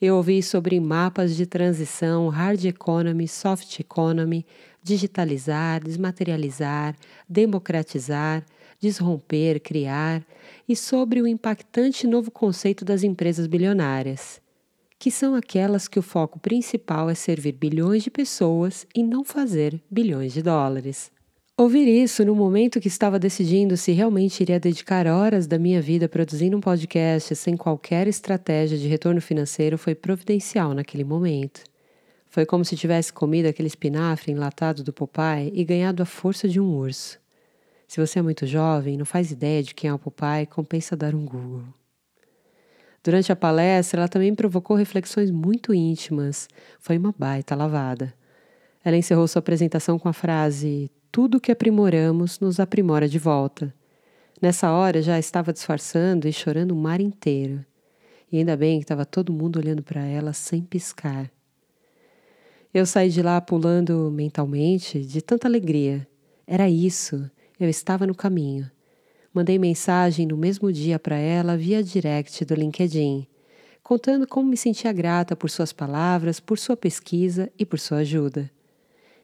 Eu 0.00 0.16
ouvi 0.16 0.42
sobre 0.42 0.80
mapas 0.80 1.36
de 1.36 1.46
transição, 1.46 2.28
hard 2.28 2.64
economy, 2.64 3.28
soft 3.28 3.78
economy, 3.78 4.44
digitalizar, 4.82 5.84
desmaterializar, 5.84 6.96
democratizar, 7.28 8.44
desromper, 8.80 9.60
criar, 9.60 10.26
e 10.68 10.74
sobre 10.74 11.22
o 11.22 11.26
impactante 11.28 12.04
novo 12.08 12.32
conceito 12.32 12.84
das 12.84 13.04
empresas 13.04 13.46
bilionárias, 13.46 14.40
que 15.00 15.10
são 15.10 15.34
aquelas 15.34 15.88
que 15.88 15.98
o 15.98 16.02
foco 16.02 16.38
principal 16.38 17.08
é 17.08 17.14
servir 17.14 17.52
bilhões 17.52 18.02
de 18.02 18.10
pessoas 18.10 18.86
e 18.94 19.02
não 19.02 19.24
fazer 19.24 19.80
bilhões 19.90 20.34
de 20.34 20.42
dólares. 20.42 21.10
Ouvir 21.56 21.88
isso 21.88 22.22
no 22.22 22.34
momento 22.34 22.78
que 22.78 22.88
estava 22.88 23.18
decidindo 23.18 23.78
se 23.78 23.92
realmente 23.92 24.42
iria 24.42 24.60
dedicar 24.60 25.06
horas 25.06 25.46
da 25.46 25.58
minha 25.58 25.80
vida 25.80 26.06
produzindo 26.06 26.54
um 26.54 26.60
podcast 26.60 27.34
sem 27.34 27.56
qualquer 27.56 28.06
estratégia 28.08 28.76
de 28.76 28.88
retorno 28.88 29.22
financeiro 29.22 29.78
foi 29.78 29.94
providencial 29.94 30.74
naquele 30.74 31.04
momento. 31.04 31.62
Foi 32.28 32.44
como 32.44 32.62
se 32.62 32.76
tivesse 32.76 33.10
comido 33.10 33.46
aquele 33.46 33.68
espinafre 33.68 34.32
enlatado 34.32 34.84
do 34.84 34.92
Popeye 34.92 35.50
e 35.54 35.64
ganhado 35.64 36.02
a 36.02 36.06
força 36.06 36.46
de 36.46 36.60
um 36.60 36.76
urso. 36.76 37.18
Se 37.88 37.98
você 37.98 38.18
é 38.18 38.22
muito 38.22 38.46
jovem 38.46 38.94
e 38.94 38.98
não 38.98 39.06
faz 39.06 39.30
ideia 39.30 39.62
de 39.62 39.74
quem 39.74 39.88
é 39.88 39.94
o 39.94 39.98
Popeye, 39.98 40.44
compensa 40.44 40.94
dar 40.94 41.14
um 41.14 41.24
Google. 41.24 41.79
Durante 43.02 43.32
a 43.32 43.36
palestra, 43.36 44.00
ela 44.00 44.08
também 44.08 44.34
provocou 44.34 44.76
reflexões 44.76 45.30
muito 45.30 45.72
íntimas. 45.72 46.48
Foi 46.78 46.98
uma 46.98 47.14
baita 47.16 47.54
lavada. 47.54 48.12
Ela 48.84 48.96
encerrou 48.96 49.26
sua 49.26 49.40
apresentação 49.40 49.98
com 49.98 50.08
a 50.08 50.12
frase: 50.12 50.90
tudo 51.10 51.40
que 51.40 51.50
aprimoramos 51.50 52.38
nos 52.40 52.60
aprimora 52.60 53.08
de 53.08 53.18
volta. 53.18 53.74
Nessa 54.40 54.72
hora 54.72 55.02
já 55.02 55.18
estava 55.18 55.52
disfarçando 55.52 56.28
e 56.28 56.32
chorando 56.32 56.72
o 56.72 56.76
mar 56.76 57.00
inteiro. 57.00 57.64
E 58.30 58.38
ainda 58.38 58.56
bem 58.56 58.78
que 58.78 58.84
estava 58.84 59.04
todo 59.04 59.32
mundo 59.32 59.58
olhando 59.58 59.82
para 59.82 60.02
ela 60.02 60.32
sem 60.32 60.62
piscar. 60.62 61.30
Eu 62.72 62.86
saí 62.86 63.10
de 63.10 63.20
lá 63.20 63.40
pulando 63.40 64.10
mentalmente 64.12 65.00
de 65.00 65.20
tanta 65.20 65.48
alegria. 65.48 66.06
Era 66.46 66.70
isso, 66.70 67.28
eu 67.58 67.68
estava 67.68 68.06
no 68.06 68.14
caminho. 68.14 68.70
Mandei 69.32 69.58
mensagem 69.60 70.26
no 70.26 70.36
mesmo 70.36 70.72
dia 70.72 70.98
para 70.98 71.16
ela 71.16 71.56
via 71.56 71.84
direct 71.84 72.44
do 72.44 72.54
LinkedIn, 72.54 73.28
contando 73.80 74.26
como 74.26 74.48
me 74.48 74.56
sentia 74.56 74.92
grata 74.92 75.36
por 75.36 75.48
suas 75.48 75.72
palavras, 75.72 76.40
por 76.40 76.58
sua 76.58 76.76
pesquisa 76.76 77.48
e 77.56 77.64
por 77.64 77.78
sua 77.78 77.98
ajuda. 77.98 78.50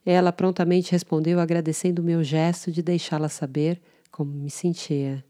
Ela 0.04 0.32
prontamente 0.32 0.92
respondeu 0.92 1.40
agradecendo 1.40 2.04
meu 2.04 2.22
gesto 2.22 2.70
de 2.70 2.82
deixá-la 2.82 3.28
saber 3.28 3.80
como 4.12 4.30
me 4.30 4.48
sentia. 4.48 5.24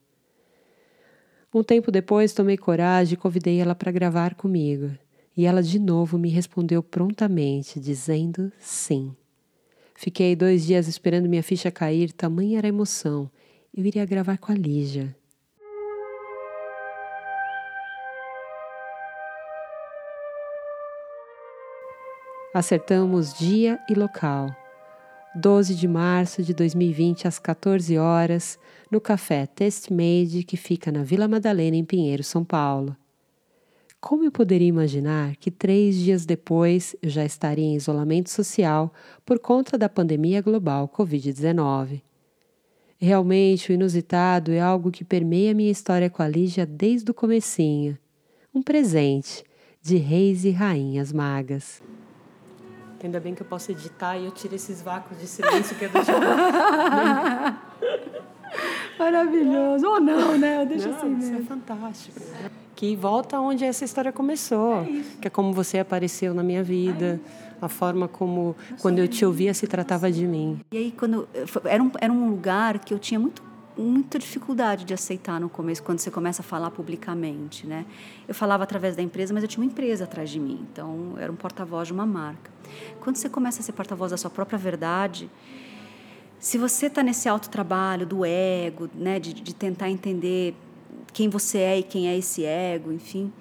Um 1.55 1.63
tempo 1.63 1.91
depois 1.91 2.35
tomei 2.35 2.59
coragem 2.59 3.15
e 3.15 3.17
convidei 3.17 3.59
ela 3.59 3.75
para 3.75 3.91
gravar 3.91 4.35
comigo, 4.35 4.91
e 5.35 5.47
ela 5.47 5.63
de 5.63 5.79
novo 5.79 6.19
me 6.19 6.29
respondeu 6.29 6.83
prontamente, 6.83 7.81
dizendo 7.81 8.53
sim. 8.59 9.17
Fiquei 9.95 10.37
dois 10.37 10.67
dias 10.67 10.87
esperando 10.87 11.31
minha 11.31 11.43
ficha 11.43 11.71
cair, 11.71 12.13
tamanha 12.13 12.59
era 12.59 12.67
a 12.67 12.69
emoção. 12.69 13.31
Eu 13.77 13.85
iria 13.85 14.07
gravar 14.07 14.39
com 14.39 14.51
a 14.53 14.55
Lígia. 14.55 15.15
Acertamos 22.55 23.35
dia 23.39 23.79
e 23.87 23.93
local. 23.93 24.49
12 25.35 25.75
de 25.75 25.87
março 25.87 26.43
de 26.43 26.55
2020, 26.55 27.29
às 27.29 27.39
14 27.39 27.99
horas, 27.99 28.59
no 28.91 28.99
café 28.99 29.45
Test 29.45 29.91
Made, 29.91 30.43
que 30.43 30.57
fica 30.57 30.91
na 30.91 31.03
Vila 31.03 31.29
Madalena, 31.29 31.77
em 31.77 31.85
Pinheiro, 31.85 32.25
São 32.25 32.43
Paulo. 32.43 32.97
Como 34.01 34.25
eu 34.25 34.33
poderia 34.33 34.69
imaginar 34.69 35.37
que 35.37 35.51
três 35.51 35.97
dias 35.97 36.25
depois 36.25 36.97
eu 37.03 37.11
já 37.11 37.27
estaria 37.27 37.67
em 37.67 37.77
isolamento 37.77 38.31
social 38.31 38.91
por 39.27 39.39
conta 39.39 39.77
da 39.77 39.87
pandemia 39.87 40.41
global 40.41 40.89
Covid-19? 40.89 42.01
Realmente, 42.99 43.71
o 43.71 43.75
inusitado 43.75 44.53
é 44.53 44.61
algo 44.61 44.91
que 44.91 45.05
permeia 45.05 45.53
minha 45.55 45.71
história 45.71 46.09
com 46.09 46.23
a 46.23 46.29
Lígia 46.29 46.65
desde 46.65 47.11
o 47.11 47.15
comecinho. 47.15 47.99
Um 48.55 48.63
presente 48.63 49.45
de 49.83 49.97
reis 49.97 50.45
e 50.45 50.51
rainhas 50.51 51.13
magas. 51.13 51.83
Ainda 53.05 53.21
bem 53.21 53.35
que 53.35 53.43
eu 53.43 53.47
posso 53.47 53.71
editar 53.71 54.17
e 54.17 54.25
eu 54.25 54.31
tiro 54.33 54.55
esses 54.55 54.81
vácuos 54.83 55.21
de 55.21 55.27
silêncio 55.27 55.77
que 55.77 55.85
é 55.85 55.89
do 55.89 55.99
Maravilhoso. 58.99 59.87
Ou 59.87 60.01
não, 60.01 60.39
né? 60.39 60.63
Eu 60.63 60.67
deixo 60.67 60.89
não, 60.89 60.97
assim 60.97 61.19
isso 61.19 61.31
mesmo. 61.31 61.39
é 61.39 61.43
fantástico. 61.43 62.19
Que 62.75 62.97
volta 62.97 63.39
onde 63.39 63.65
essa 63.65 63.85
história 63.85 64.11
começou. 64.11 64.81
É 64.81 65.03
que 65.21 65.29
é 65.29 65.31
como 65.31 65.53
você 65.53 65.79
apareceu 65.79 66.35
na 66.35 66.43
minha 66.43 66.63
vida. 66.63 67.21
A 67.61 67.69
forma 67.69 68.07
como, 68.07 68.55
quando 68.81 68.99
eu 68.99 69.09
te 69.09 69.25
ouvia, 69.25 69.55
se 69.55 69.67
tratava 69.67 70.11
de 70.11 70.27
mim. 70.27 70.61
E 70.73 70.77
aí, 70.77 70.93
quando 70.93 71.29
era 71.65 71.83
um, 71.83 71.91
era 72.01 72.13
um 72.13 72.31
lugar 72.31 72.79
que 72.79 72.93
eu 72.93 72.99
tinha 72.99 73.19
muito 73.19 73.43
muita 73.79 74.19
dificuldade 74.19 74.85
de 74.85 74.95
aceitar 74.95 75.39
no 75.39 75.49
começo, 75.49 75.83
quando 75.83 75.99
você 75.99 76.11
começa 76.11 76.41
a 76.41 76.45
falar 76.45 76.71
publicamente, 76.71 77.67
né? 77.67 77.85
Eu 78.27 78.35
falava 78.35 78.65
através 78.65 78.97
da 78.97 79.03
empresa, 79.03 79.35
mas 79.35 79.43
eu 79.43 79.49
tinha 79.49 79.63
uma 79.63 79.71
empresa 79.71 80.05
atrás 80.05 80.31
de 80.31 80.41
mim, 80.41 80.67
então 80.73 81.13
eu 81.17 81.23
era 81.23 81.33
um 81.33 81.37
porta-voz 81.37 81.89
de 81.89 81.93
uma 81.93 82.07
marca. 82.07 82.51
Quando 83.01 83.17
você 83.17 83.29
começa 83.29 83.61
a 83.61 83.63
ser 83.63 83.73
porta-voz 83.73 84.11
da 84.11 84.17
sua 84.17 84.31
própria 84.31 84.59
verdade, 84.59 85.31
se 86.39 86.59
você 86.59 86.87
está 86.87 87.03
nesse 87.03 87.29
alto 87.29 87.51
trabalho 87.51 88.07
do 88.07 88.25
ego, 88.25 88.89
né, 88.95 89.19
de, 89.19 89.35
de 89.35 89.55
tentar 89.55 89.91
entender 89.91 90.55
quem 91.13 91.29
você 91.29 91.59
é 91.59 91.79
e 91.79 91.83
quem 91.83 92.09
é 92.09 92.17
esse 92.17 92.45
ego, 92.45 92.93
enfim, 92.93 93.33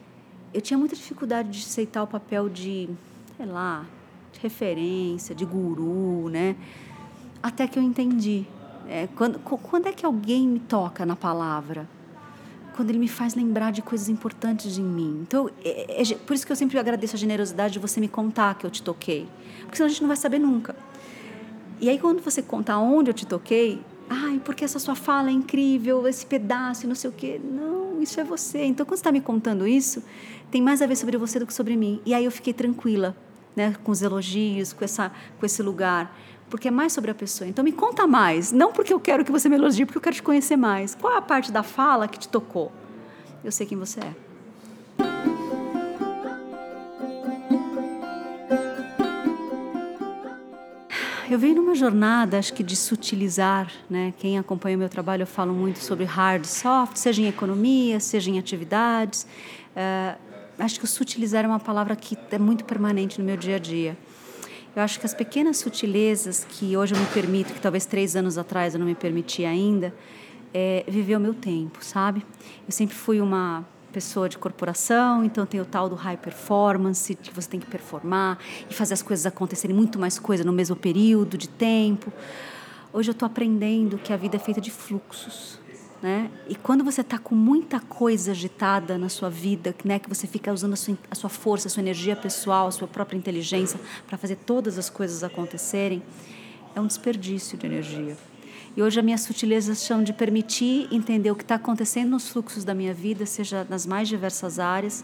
eu 0.53 0.61
tinha 0.61 0.77
muita 0.77 0.95
dificuldade 0.95 1.49
de 1.49 1.59
aceitar 1.59 2.03
o 2.03 2.07
papel 2.07 2.47
de, 2.49 2.89
sei 3.37 3.45
lá, 3.45 3.85
de 4.35 4.41
referência, 4.41 5.33
de 5.33 5.45
guru, 5.45 6.29
né? 6.29 6.55
Até 7.41 7.67
que 7.67 7.79
eu 7.79 7.83
entendi 7.83 8.45
é, 8.87 9.07
quando, 9.15 9.39
quando 9.39 9.87
é 9.87 9.91
que 9.91 10.05
alguém 10.05 10.47
me 10.47 10.59
toca 10.59 11.05
na 11.05 11.15
palavra? 11.15 11.87
Quando 12.75 12.89
ele 12.89 12.99
me 12.99 13.07
faz 13.07 13.35
lembrar 13.35 13.71
de 13.71 13.81
coisas 13.81 14.09
importantes 14.09 14.77
em 14.77 14.83
mim. 14.83 15.21
Então, 15.21 15.49
é, 15.63 16.01
é, 16.01 16.15
por 16.15 16.33
isso 16.33 16.45
que 16.45 16.51
eu 16.51 16.55
sempre 16.55 16.77
agradeço 16.77 17.15
a 17.15 17.19
generosidade 17.19 17.73
de 17.73 17.79
você 17.79 17.99
me 17.99 18.07
contar 18.07 18.55
que 18.55 18.65
eu 18.65 18.69
te 18.69 18.83
toquei. 18.83 19.27
Porque 19.61 19.77
senão 19.77 19.87
a 19.87 19.89
gente 19.89 20.01
não 20.01 20.07
vai 20.07 20.17
saber 20.17 20.39
nunca. 20.39 20.75
E 21.79 21.89
aí, 21.89 21.97
quando 21.97 22.21
você 22.21 22.41
conta 22.41 22.77
onde 22.77 23.09
eu 23.09 23.13
te 23.13 23.25
toquei, 23.25 23.81
ai, 24.09 24.41
porque 24.43 24.63
essa 24.63 24.77
sua 24.77 24.95
fala 24.95 25.29
é 25.29 25.31
incrível, 25.31 26.05
esse 26.07 26.25
pedaço 26.25 26.87
não 26.87 26.95
sei 26.95 27.09
o 27.09 27.13
quê. 27.13 27.39
Não, 27.43 28.01
isso 28.01 28.19
é 28.19 28.23
você. 28.23 28.65
Então, 28.65 28.85
quando 28.85 28.97
você 28.97 29.01
está 29.01 29.11
me 29.11 29.21
contando 29.21 29.65
isso, 29.65 30.03
tem 30.51 30.61
mais 30.61 30.81
a 30.81 30.85
ver 30.85 30.95
sobre 30.95 31.17
você 31.17 31.39
do 31.39 31.47
que 31.47 31.53
sobre 31.53 31.75
mim. 31.77 32.01
E 32.05 32.13
aí 32.13 32.25
eu 32.25 32.31
fiquei 32.31 32.53
tranquila, 32.53 33.15
né, 33.55 33.75
com 33.83 33.91
os 33.91 34.01
elogios, 34.01 34.73
com, 34.73 34.83
essa, 34.83 35.11
com 35.39 35.45
esse 35.45 35.63
lugar 35.63 36.15
porque 36.49 36.67
é 36.67 36.71
mais 36.71 36.93
sobre 36.93 37.11
a 37.11 37.15
pessoa. 37.15 37.47
Então 37.47 37.63
me 37.63 37.71
conta 37.71 38.05
mais, 38.07 38.51
não 38.51 38.71
porque 38.71 38.93
eu 38.93 38.99
quero 38.99 39.25
que 39.25 39.31
você 39.31 39.49
me 39.49 39.55
elogie, 39.55 39.85
porque 39.85 39.97
eu 39.97 40.01
quero 40.01 40.15
te 40.15 40.23
conhecer 40.23 40.55
mais. 40.55 40.95
Qual 40.95 41.11
é 41.13 41.17
a 41.17 41.21
parte 41.21 41.51
da 41.51 41.63
fala 41.63 42.07
que 42.07 42.19
te 42.19 42.29
tocou? 42.29 42.71
Eu 43.43 43.51
sei 43.51 43.65
quem 43.65 43.77
você 43.77 43.99
é. 43.99 44.15
Eu 51.27 51.39
venho 51.39 51.55
numa 51.55 51.73
jornada, 51.73 52.37
acho 52.37 52.53
que 52.53 52.63
de 52.63 52.75
sutilizar, 52.75 53.71
né? 53.89 54.13
Quem 54.19 54.37
acompanha 54.37 54.77
o 54.77 54.79
meu 54.79 54.87
trabalho, 54.87 55.23
eu 55.23 55.27
falo 55.27 55.53
muito 55.53 55.79
sobre 55.79 56.05
hard, 56.05 56.45
soft, 56.45 56.97
seja 56.97 57.21
em 57.21 57.27
economia, 57.27 57.99
seja 57.99 58.29
em 58.29 58.37
atividades. 58.37 59.27
Uh, 59.75 60.17
acho 60.59 60.79
que 60.79 60.85
o 60.85 60.87
sutilizar 60.87 61.43
é 61.43 61.47
uma 61.47 61.59
palavra 61.59 61.95
que 61.95 62.17
é 62.31 62.39
muito 62.39 62.63
permanente 62.65 63.19
no 63.19 63.25
meu 63.25 63.37
dia 63.37 63.55
a 63.55 63.59
dia. 63.59 63.97
Eu 64.75 64.81
acho 64.81 64.99
que 64.99 65.05
as 65.05 65.13
pequenas 65.13 65.57
sutilezas 65.57 66.45
que 66.49 66.75
hoje 66.75 66.93
eu 66.93 66.99
me 66.99 67.05
permito, 67.07 67.53
que 67.53 67.61
talvez 67.61 67.85
três 67.85 68.15
anos 68.15 68.37
atrás 68.37 68.73
eu 68.73 68.79
não 68.79 68.87
me 68.87 68.95
permitia 68.95 69.49
ainda, 69.49 69.93
é 70.53 70.83
viver 70.87 71.15
o 71.15 71.19
meu 71.19 71.33
tempo, 71.33 71.83
sabe? 71.83 72.25
Eu 72.67 72.71
sempre 72.71 72.95
fui 72.95 73.21
uma 73.21 73.65
pessoa 73.93 74.27
de 74.27 74.37
corporação, 74.37 75.23
então 75.23 75.45
tem 75.45 75.61
o 75.61 75.65
tal 75.65 75.87
do 75.87 75.95
high 75.95 76.17
performance, 76.17 77.15
que 77.15 77.33
você 77.33 77.49
tem 77.49 77.59
que 77.61 77.67
performar 77.67 78.37
e 78.69 78.73
fazer 78.73 78.93
as 78.93 79.01
coisas 79.01 79.25
acontecerem 79.25 79.73
muito 79.73 79.97
mais 79.97 80.19
coisa 80.19 80.43
no 80.43 80.51
mesmo 80.51 80.75
período 80.75 81.37
de 81.37 81.47
tempo. 81.47 82.11
Hoje 82.91 83.09
eu 83.09 83.13
estou 83.13 83.25
aprendendo 83.25 83.97
que 83.97 84.11
a 84.11 84.17
vida 84.17 84.35
é 84.35 84.39
feita 84.39 84.59
de 84.59 84.71
fluxos. 84.71 85.59
Né? 86.05 86.29
E 86.47 86.53
quando 86.53 86.83
você 86.83 87.01
está 87.01 87.17
com 87.17 87.33
muita 87.33 87.79
coisa 87.79 88.29
agitada 88.29 88.95
na 88.95 89.09
sua 89.09 89.27
vida, 89.27 89.73
né, 89.83 89.97
que 89.97 90.07
você 90.07 90.27
fica 90.27 90.53
usando 90.53 90.73
a 90.73 90.75
sua, 90.75 90.95
a 91.09 91.15
sua 91.15 91.31
força, 91.31 91.67
a 91.67 91.71
sua 91.71 91.81
energia 91.81 92.15
pessoal, 92.15 92.67
a 92.67 92.71
sua 92.71 92.87
própria 92.87 93.17
inteligência 93.17 93.79
para 94.05 94.15
fazer 94.15 94.35
todas 94.35 94.77
as 94.77 94.87
coisas 94.87 95.23
acontecerem, 95.23 96.03
é 96.75 96.79
um 96.79 96.85
desperdício 96.85 97.57
de 97.57 97.65
energia. 97.65 98.15
E 98.77 98.83
hoje 98.83 98.99
a 98.99 99.01
minha 99.01 99.17
sutileza 99.17 99.73
são 99.73 100.03
de 100.03 100.13
permitir 100.13 100.87
entender 100.91 101.31
o 101.31 101.35
que 101.35 101.41
está 101.41 101.55
acontecendo 101.55 102.11
nos 102.11 102.29
fluxos 102.29 102.63
da 102.63 102.75
minha 102.75 102.93
vida, 102.93 103.25
seja 103.25 103.65
nas 103.67 103.87
mais 103.87 104.07
diversas 104.07 104.59
áreas, 104.59 105.03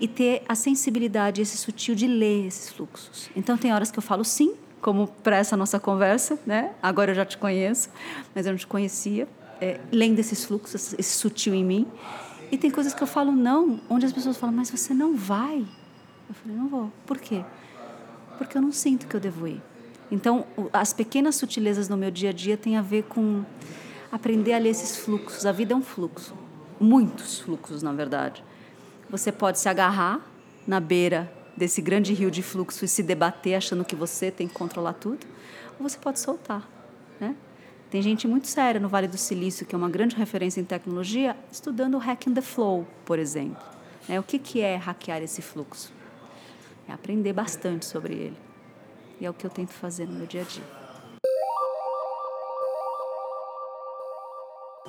e 0.00 0.08
ter 0.08 0.44
a 0.48 0.54
sensibilidade, 0.54 1.42
esse 1.42 1.58
sutil 1.58 1.94
de 1.94 2.06
ler 2.06 2.46
esses 2.46 2.70
fluxos. 2.70 3.28
Então, 3.36 3.58
tem 3.58 3.70
horas 3.70 3.90
que 3.90 3.98
eu 3.98 4.02
falo 4.02 4.24
sim, 4.24 4.54
como 4.80 5.08
para 5.08 5.36
essa 5.36 5.58
nossa 5.58 5.78
conversa, 5.78 6.38
né? 6.46 6.70
Agora 6.82 7.10
eu 7.10 7.14
já 7.14 7.26
te 7.26 7.36
conheço, 7.36 7.90
mas 8.34 8.46
eu 8.46 8.52
não 8.52 8.58
te 8.58 8.66
conhecia. 8.66 9.28
É, 9.64 9.78
lendo 9.92 10.18
esses 10.18 10.44
fluxos, 10.44 10.92
esse 10.98 11.16
sutil 11.16 11.54
em 11.54 11.64
mim. 11.64 11.86
E 12.50 12.58
tem 12.58 12.68
coisas 12.68 12.92
que 12.92 13.00
eu 13.00 13.06
falo 13.06 13.30
não, 13.30 13.80
onde 13.88 14.04
as 14.04 14.12
pessoas 14.12 14.36
falam, 14.36 14.56
mas 14.56 14.68
você 14.68 14.92
não 14.92 15.16
vai. 15.16 15.64
Eu 16.28 16.34
falei, 16.34 16.56
não 16.56 16.68
vou. 16.68 16.92
Por 17.06 17.16
quê? 17.16 17.44
Porque 18.36 18.58
eu 18.58 18.60
não 18.60 18.72
sinto 18.72 19.06
que 19.06 19.14
eu 19.14 19.20
devo 19.20 19.46
ir. 19.46 19.62
Então, 20.10 20.44
as 20.72 20.92
pequenas 20.92 21.36
sutilezas 21.36 21.88
no 21.88 21.96
meu 21.96 22.10
dia 22.10 22.30
a 22.30 22.32
dia 22.32 22.56
têm 22.56 22.76
a 22.76 22.82
ver 22.82 23.04
com 23.04 23.44
aprender 24.10 24.52
a 24.52 24.58
ler 24.58 24.70
esses 24.70 24.96
fluxos. 24.96 25.46
A 25.46 25.52
vida 25.52 25.74
é 25.74 25.76
um 25.76 25.82
fluxo. 25.82 26.34
Muitos 26.80 27.38
fluxos, 27.38 27.84
na 27.84 27.92
verdade. 27.92 28.42
Você 29.08 29.30
pode 29.30 29.60
se 29.60 29.68
agarrar 29.68 30.20
na 30.66 30.80
beira 30.80 31.32
desse 31.56 31.80
grande 31.80 32.12
rio 32.12 32.32
de 32.32 32.42
fluxo 32.42 32.84
e 32.84 32.88
se 32.88 33.00
debater 33.00 33.54
achando 33.54 33.84
que 33.84 33.94
você 33.94 34.28
tem 34.28 34.48
que 34.48 34.54
controlar 34.54 34.94
tudo, 34.94 35.24
ou 35.78 35.88
você 35.88 35.98
pode 35.98 36.18
soltar, 36.18 36.68
né? 37.20 37.36
Tem 37.92 38.00
gente 38.00 38.26
muito 38.26 38.48
séria 38.48 38.80
no 38.80 38.88
Vale 38.88 39.06
do 39.06 39.18
Silício, 39.18 39.66
que 39.66 39.74
é 39.74 39.78
uma 39.78 39.90
grande 39.90 40.16
referência 40.16 40.58
em 40.58 40.64
tecnologia, 40.64 41.36
estudando 41.52 41.96
o 41.96 41.98
Hacking 41.98 42.32
the 42.32 42.40
Flow, 42.40 42.86
por 43.04 43.18
exemplo. 43.18 43.62
É, 44.08 44.18
o 44.18 44.22
que, 44.22 44.38
que 44.38 44.62
é 44.62 44.76
hackear 44.76 45.22
esse 45.22 45.42
fluxo? 45.42 45.92
É 46.88 46.92
aprender 46.94 47.34
bastante 47.34 47.84
sobre 47.84 48.14
ele. 48.14 48.36
E 49.20 49.26
é 49.26 49.28
o 49.28 49.34
que 49.34 49.44
eu 49.44 49.50
tento 49.50 49.72
fazer 49.72 50.06
no 50.06 50.14
meu 50.14 50.26
dia 50.26 50.40
a 50.40 50.44
dia. 50.44 50.62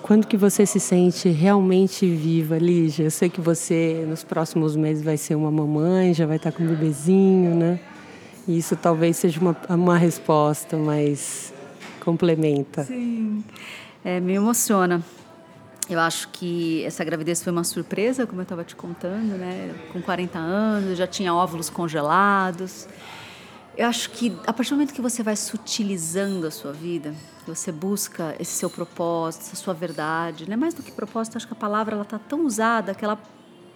Quando 0.01 0.25
que 0.25 0.38
você 0.38 0.65
se 0.65 0.79
sente 0.79 1.27
realmente 1.27 2.10
viva, 2.10 2.57
Lígia? 2.57 3.03
Eu 3.03 3.12
sei 3.12 3.29
que 3.29 3.41
você, 3.41 4.05
nos 4.07 4.24
próximos 4.24 4.77
meses, 4.77 5.03
vai 5.03 5.17
ser 5.17 5.36
uma 5.36 5.51
mamãe, 5.51 6.13
já 6.13 6.25
vai 6.25 6.38
estar 6.38 6.53
com 6.53 6.63
um 6.63 6.67
bebezinho, 6.67 7.53
né? 7.53 7.81
E 8.48 8.57
isso 8.57 8.77
talvez 8.77 9.17
seja 9.17 9.41
uma, 9.41 9.57
uma 9.69 9.98
resposta, 9.98 10.77
mas 10.77 11.52
complementa. 12.03 12.83
Sim, 12.83 13.43
é, 14.03 14.19
me 14.19 14.33
emociona. 14.33 15.01
Eu 15.89 16.00
acho 16.00 16.29
que 16.29 16.83
essa 16.86 17.03
gravidez 17.03 17.43
foi 17.43 17.51
uma 17.51 17.63
surpresa, 17.63 18.25
como 18.25 18.41
eu 18.41 18.43
estava 18.43 18.63
te 18.63 18.75
contando, 18.75 19.38
né? 19.38 19.74
Com 19.91 20.01
40 20.01 20.39
anos, 20.39 20.98
já 20.98 21.05
tinha 21.05 21.33
óvulos 21.33 21.69
congelados. 21.69 22.88
Eu 23.75 23.88
acho 23.88 24.12
que 24.12 24.31
a 24.45 24.53
partir 24.53 24.69
do 24.69 24.75
momento 24.75 24.93
que 24.93 25.01
você 25.01 25.24
vai 25.24 25.36
sutilizando 25.36 26.48
a 26.48 26.51
sua 26.51 26.72
vida, 26.72 27.13
você 27.45 27.72
busca 27.72 28.36
esse 28.39 28.51
seu 28.51 28.69
propósito, 28.69 29.41
essa 29.41 29.55
sua 29.55 29.74
verdade, 29.74 30.45
não 30.48 30.53
é 30.53 30.57
mais 30.57 30.74
do 30.74 30.83
que 30.83 30.91
propósito, 30.91 31.38
acho 31.38 31.48
que 31.48 31.53
a 31.53 31.57
palavra 31.57 31.95
ela 31.95 32.05
tá 32.05 32.19
tão 32.19 32.45
usada 32.45 32.93
que 32.93 33.03
ela 33.03 33.19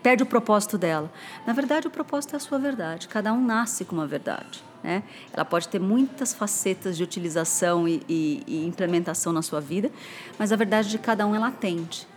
perde 0.01 0.23
o 0.23 0.25
propósito 0.25 0.77
dela. 0.77 1.11
Na 1.45 1.51
verdade, 1.51 1.87
o 1.87 1.91
propósito 1.91 2.33
é 2.33 2.37
a 2.37 2.39
sua 2.39 2.57
verdade. 2.57 3.07
Cada 3.07 3.33
um 3.33 3.43
nasce 3.43 3.83
com 3.83 3.95
uma 3.95 4.07
verdade. 4.07 4.63
Né? 4.87 5.03
Ela 5.33 5.43
pode 5.43 5.67
ter 5.67 5.81
muitas 5.81 6.33
facetas 6.33 6.95
de 6.95 7.03
utilização 7.03 7.85
e, 7.85 8.01
e, 8.07 8.41
e 8.47 8.65
implementação 8.65 9.33
na 9.33 9.41
sua 9.41 9.59
vida, 9.59 9.91
mas 10.39 10.53
a 10.53 10.55
verdade 10.55 10.89
de 10.89 10.97
cada 10.97 11.27
um 11.27 11.35
é 11.35 11.39
latente. 11.39 12.07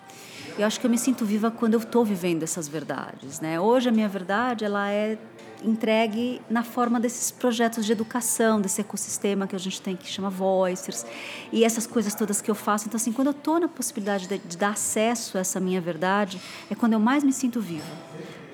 Eu 0.57 0.65
acho 0.65 0.79
que 0.79 0.87
eu 0.87 0.91
me 0.91 0.97
sinto 0.97 1.25
viva 1.25 1.51
quando 1.51 1.75
eu 1.75 1.81
estou 1.81 2.05
vivendo 2.05 2.45
essas 2.45 2.69
verdades. 2.69 3.41
Né? 3.41 3.59
Hoje 3.59 3.89
a 3.89 3.93
minha 3.93 4.09
verdade 4.09 4.65
ela 4.65 4.89
é 4.89 5.19
entregue 5.65 6.41
na 6.49 6.63
forma 6.63 7.01
desses 7.01 7.33
projetos 7.33 7.85
de 7.85 7.91
educação, 7.91 8.61
desse 8.61 8.81
ecossistema 8.81 9.49
que 9.49 9.57
a 9.57 9.59
gente 9.59 9.83
tem 9.83 9.97
que 9.97 10.07
chama 10.07 10.31
Voicers, 10.31 11.05
e 11.53 11.65
essas 11.65 11.89
coisas 11.89 12.15
todas 12.15 12.41
que 12.41 12.49
eu 12.49 12.55
faço. 12.55 12.87
Então, 12.87 12.97
assim, 12.97 13.13
quando 13.13 13.27
eu 13.27 13.33
estou 13.33 13.59
na 13.59 13.67
possibilidade 13.67 14.29
de, 14.29 14.39
de, 14.39 14.57
dar 14.57 14.71
acesso 14.71 15.37
a 15.37 15.41
essa 15.41 15.59
minha 15.59 15.81
verdade, 15.81 16.41
é 16.71 16.75
quando 16.77 16.93
eu 16.93 17.01
mais 17.01 17.25
me 17.25 17.33
sinto 17.33 17.61
viva. 17.61 17.93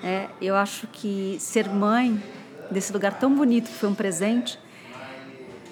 É, 0.03 0.27
eu 0.41 0.55
acho 0.55 0.87
que 0.87 1.37
ser 1.39 1.69
mãe 1.69 2.21
desse 2.71 2.91
lugar 2.93 3.17
tão 3.19 3.33
bonito 3.33 3.67
que 3.67 3.75
foi 3.75 3.89
um 3.89 3.95
presente, 3.95 4.59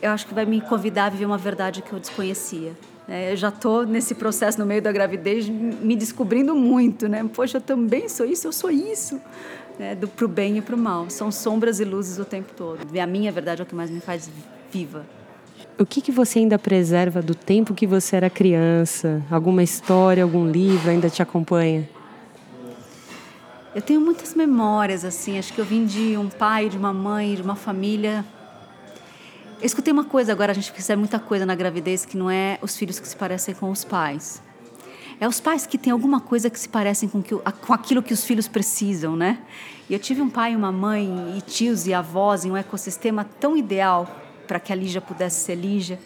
eu 0.02 0.12
acho 0.12 0.28
que 0.28 0.34
vai 0.34 0.46
me 0.46 0.62
convidar 0.62 1.06
a 1.06 1.10
viver 1.10 1.26
uma 1.26 1.38
verdade 1.38 1.82
que 1.82 1.92
eu 1.92 2.00
desconhecia. 2.00 2.74
É, 3.08 3.32
eu 3.32 3.38
já 3.38 3.50
estou 3.50 3.86
nesse 3.86 4.16
processo 4.16 4.60
no 4.60 4.66
meio 4.66 4.82
da 4.82 4.92
gravidez 4.92 5.48
me 5.48 5.96
descobrindo 5.96 6.56
muito, 6.56 7.08
né? 7.08 7.24
Poxa, 7.34 7.58
eu 7.58 7.62
também 7.62 8.10
sou 8.10 8.26
isso, 8.26 8.48
eu 8.48 8.52
sou 8.52 8.72
isso 8.72 9.22
né, 9.80 9.96
do 9.96 10.08
pro 10.08 10.28
bem 10.28 10.58
e 10.58 10.62
pro 10.62 10.78
mal. 10.78 11.10
São 11.10 11.32
sombras 11.32 11.80
e 11.80 11.86
luzes 11.86 12.18
o 12.18 12.26
tempo 12.26 12.54
todo. 12.56 12.80
E 12.94 13.00
a 13.00 13.08
minha 13.08 13.32
verdade 13.32 13.62
é 13.62 13.64
o 13.64 13.66
que 13.66 13.76
mais 13.76 13.90
me 13.90 14.00
faz 14.00 14.30
viva. 14.72 15.06
O 15.78 15.86
que, 15.86 16.02
que 16.02 16.12
você 16.12 16.40
ainda 16.40 16.58
preserva 16.58 17.22
do 17.22 17.36
tempo 17.36 17.74
que 17.74 17.86
você 17.86 18.16
era 18.16 18.30
criança? 18.30 19.22
Alguma 19.30 19.62
história, 19.62 20.24
algum 20.24 20.50
livro 20.50 20.90
ainda 20.90 21.10
te 21.10 21.22
acompanha? 21.22 21.88
Eu 23.76 23.82
tenho 23.82 24.00
muitas 24.00 24.34
memórias, 24.34 25.04
assim. 25.04 25.38
Acho 25.38 25.52
que 25.52 25.60
eu 25.60 25.66
vim 25.66 25.86
de 25.86 26.16
um 26.16 26.30
pai, 26.30 26.70
de 26.70 26.78
uma 26.78 26.94
mãe, 26.94 27.36
de 27.36 27.42
uma 27.42 27.58
família. 27.58 28.24
Eu 29.60 29.66
escutei 29.66 29.92
uma 29.92 30.06
coisa 30.06 30.32
agora, 30.32 30.54
a 30.54 30.56
gente 30.56 30.72
precisa 30.72 30.96
muita 30.96 31.20
coisa 31.20 31.46
na 31.46 31.54
gravidez 31.56 32.06
que 32.06 32.16
não 32.16 32.32
é 32.32 32.58
os 32.62 32.78
filhos 32.78 33.00
que 33.00 33.08
se 33.08 33.18
parecem 33.18 33.54
com 33.54 33.70
os 33.70 33.84
pais. 33.84 34.42
É 35.20 35.28
os 35.28 35.42
pais 35.42 35.68
que 35.68 35.78
têm 35.78 35.92
alguma 35.92 36.22
coisa 36.22 36.50
que 36.50 36.58
se 36.58 36.70
parecem 36.70 37.10
com, 37.10 37.22
que, 37.22 37.36
com 37.36 37.74
aquilo 37.74 38.02
que 38.02 38.14
os 38.14 38.24
filhos 38.24 38.48
precisam, 38.48 39.14
né? 39.18 39.40
E 39.90 39.94
eu 39.94 40.00
tive 40.00 40.22
um 40.22 40.30
pai, 40.30 40.56
uma 40.56 40.72
mãe, 40.72 41.36
e 41.38 41.42
tios 41.42 41.86
e 41.86 41.94
avós 41.94 42.46
em 42.46 42.52
um 42.52 42.56
ecossistema 42.56 43.26
tão 43.42 43.58
ideal 43.58 44.08
para 44.48 44.58
que 44.58 44.72
a 44.72 44.76
Lígia 44.76 45.02
pudesse 45.02 45.44
ser 45.44 45.56
Lígia. 45.56 46.00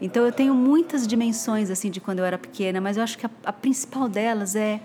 Então 0.00 0.24
eu 0.24 0.32
tenho 0.32 0.54
muitas 0.54 1.06
dimensões 1.06 1.70
assim 1.70 1.90
de 1.90 2.00
quando 2.00 2.20
eu 2.20 2.24
era 2.24 2.38
pequena, 2.38 2.80
mas 2.80 2.96
eu 2.96 3.02
acho 3.02 3.18
que 3.18 3.26
a, 3.26 3.30
a 3.44 3.52
principal 3.52 4.08
delas 4.08 4.56
é 4.56 4.80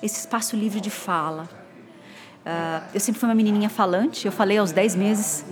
esse 0.00 0.20
espaço 0.20 0.54
livre 0.54 0.80
de 0.80 0.90
fala. 0.90 1.63
Uh, 2.44 2.84
eu 2.92 3.00
sempre 3.00 3.18
fui 3.18 3.28
uma 3.28 3.34
menininha 3.34 3.70
falante, 3.70 4.26
eu 4.26 4.32
falei 4.32 4.58
aos 4.58 4.70
10 4.70 4.96
meses. 4.96 5.46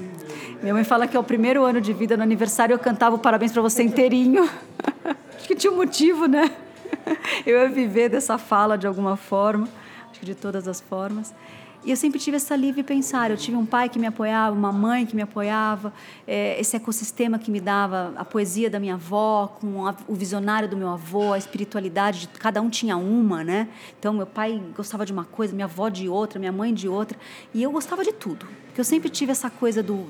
Minha 0.63 0.75
mãe 0.75 0.85
fala 0.85 1.07
que 1.07 1.17
é 1.17 1.21
o 1.21 1.25
primeiro 1.25 1.65
ano 1.65 1.81
de 1.81 1.93
vida, 1.93 2.17
no 2.17 2.23
aniversário 2.23 2.75
eu 2.75 2.79
cantava 2.79 3.17
o 3.17 3.19
parabéns 3.19 3.51
para 3.51 3.63
você 3.63 3.83
inteirinho. 3.83 4.45
acho 5.37 5.49
que 5.49 5.55
tinha 5.55 5.73
um 5.73 5.77
motivo, 5.77 6.27
né? 6.27 6.51
eu 7.47 7.59
ia 7.59 7.69
viver 7.69 8.11
dessa 8.11 8.37
fala 8.37 8.77
de 8.77 8.87
alguma 8.87 9.17
forma, 9.17 9.67
acho 10.11 10.21
que 10.21 10.27
de 10.27 10.35
todas 10.35 10.69
as 10.69 10.81
formas. 10.81 11.35
E 11.85 11.91
eu 11.91 11.97
sempre 11.97 12.21
tive 12.21 12.37
essa 12.37 12.55
livre 12.55 12.83
pensar. 12.85 13.31
Eu 13.31 13.37
tive 13.37 13.57
um 13.57 13.67
pai 13.67 13.89
que 13.89 13.99
me 13.99 14.07
apoiava, 14.07 14.55
uma 14.55 14.71
mãe 14.71 15.05
que 15.05 15.17
me 15.17 15.23
apoiava, 15.23 15.93
é, 16.27 16.59
esse 16.61 16.77
ecossistema 16.77 17.41
que 17.41 17.51
me 17.51 17.61
dava 17.61 18.13
a 18.17 18.25
poesia 18.25 18.71
da 18.71 18.79
minha 18.79 18.95
avó, 18.95 19.49
com 19.61 19.87
a, 19.87 19.95
o 20.07 20.15
visionário 20.15 20.69
do 20.69 20.77
meu 20.77 20.89
avô, 20.89 21.33
a 21.33 21.39
espiritualidade, 21.39 22.21
de, 22.21 22.29
cada 22.29 22.63
um 22.63 22.71
tinha 22.71 22.97
uma, 22.97 23.43
né? 23.43 23.69
Então, 23.99 24.13
meu 24.13 24.27
pai 24.27 24.63
gostava 24.77 25.05
de 25.05 25.13
uma 25.13 25.25
coisa, 25.25 25.53
minha 25.53 25.65
avó 25.65 25.89
de 25.89 26.09
outra, 26.09 26.39
minha 26.39 26.53
mãe 26.53 26.73
de 26.73 26.89
outra. 26.89 27.19
E 27.53 27.61
eu 27.61 27.73
gostava 27.73 28.05
de 28.05 28.13
tudo. 28.13 28.47
Porque 28.67 28.81
eu 28.81 28.85
sempre 28.85 29.11
tive 29.11 29.33
essa 29.33 29.51
coisa 29.51 29.83
do, 29.83 30.07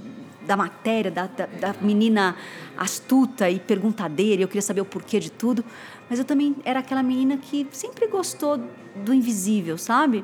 da 0.47 0.57
matéria, 0.57 1.11
da, 1.11 1.27
da, 1.27 1.47
da 1.47 1.75
menina 1.81 2.37
astuta 2.77 3.49
e 3.49 3.59
perguntadeira, 3.59 4.43
e 4.43 4.45
eu 4.45 4.49
queria 4.49 4.63
saber 4.63 4.83
o 4.83 4.85
porquê 4.85 5.19
de 5.19 5.31
tudo. 5.31 5.65
Mas 6.11 6.19
eu 6.19 6.25
também 6.27 6.55
era 6.67 6.81
aquela 6.81 7.03
menina 7.03 7.39
que 7.39 7.67
sempre 7.73 8.07
gostou 8.07 8.61
do 8.95 9.15
invisível, 9.15 9.79
sabe? 9.79 10.23